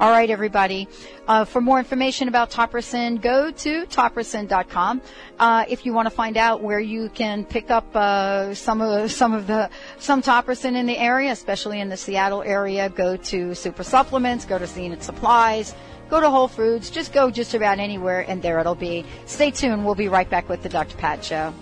All 0.00 0.10
right, 0.10 0.30
everybody. 0.30 0.88
Uh, 1.28 1.44
for 1.44 1.60
more 1.60 1.78
information 1.78 2.26
about 2.28 2.50
Topricin, 2.50 3.20
go 3.20 3.50
to 3.50 3.84
topricin.com. 3.84 5.02
Uh, 5.38 5.66
if 5.68 5.84
you 5.84 5.92
want 5.92 6.06
to 6.06 6.10
find 6.10 6.38
out 6.38 6.62
where 6.62 6.80
you 6.80 7.10
can 7.10 7.44
pick 7.44 7.70
up 7.70 7.94
uh, 7.94 8.54
some 8.54 8.80
of 8.80 9.12
some 9.12 9.34
of 9.34 9.46
the 9.46 9.68
some 9.98 10.22
Topricin 10.22 10.74
in 10.74 10.86
the 10.86 10.96
area, 10.96 11.30
especially 11.30 11.80
in 11.80 11.90
the 11.90 11.98
Seattle 11.98 12.42
area, 12.42 12.88
go 12.88 13.18
to 13.18 13.54
Super 13.54 13.84
Supplements, 13.84 14.46
go 14.46 14.56
to 14.58 14.66
Zenith 14.66 15.02
Supplies, 15.02 15.74
go 16.08 16.18
to 16.18 16.30
Whole 16.30 16.48
Foods, 16.48 16.88
just 16.88 17.12
go 17.12 17.30
just 17.30 17.52
about 17.52 17.78
anywhere 17.78 18.24
and 18.26 18.40
there 18.40 18.58
it'll 18.58 18.74
be. 18.74 19.04
Stay 19.26 19.50
tuned. 19.50 19.84
We'll 19.84 19.94
be 19.94 20.08
right 20.08 20.30
back 20.30 20.48
with 20.48 20.62
the 20.62 20.70
Dr. 20.70 20.96
Pat 20.96 21.22
Show. 21.22 21.52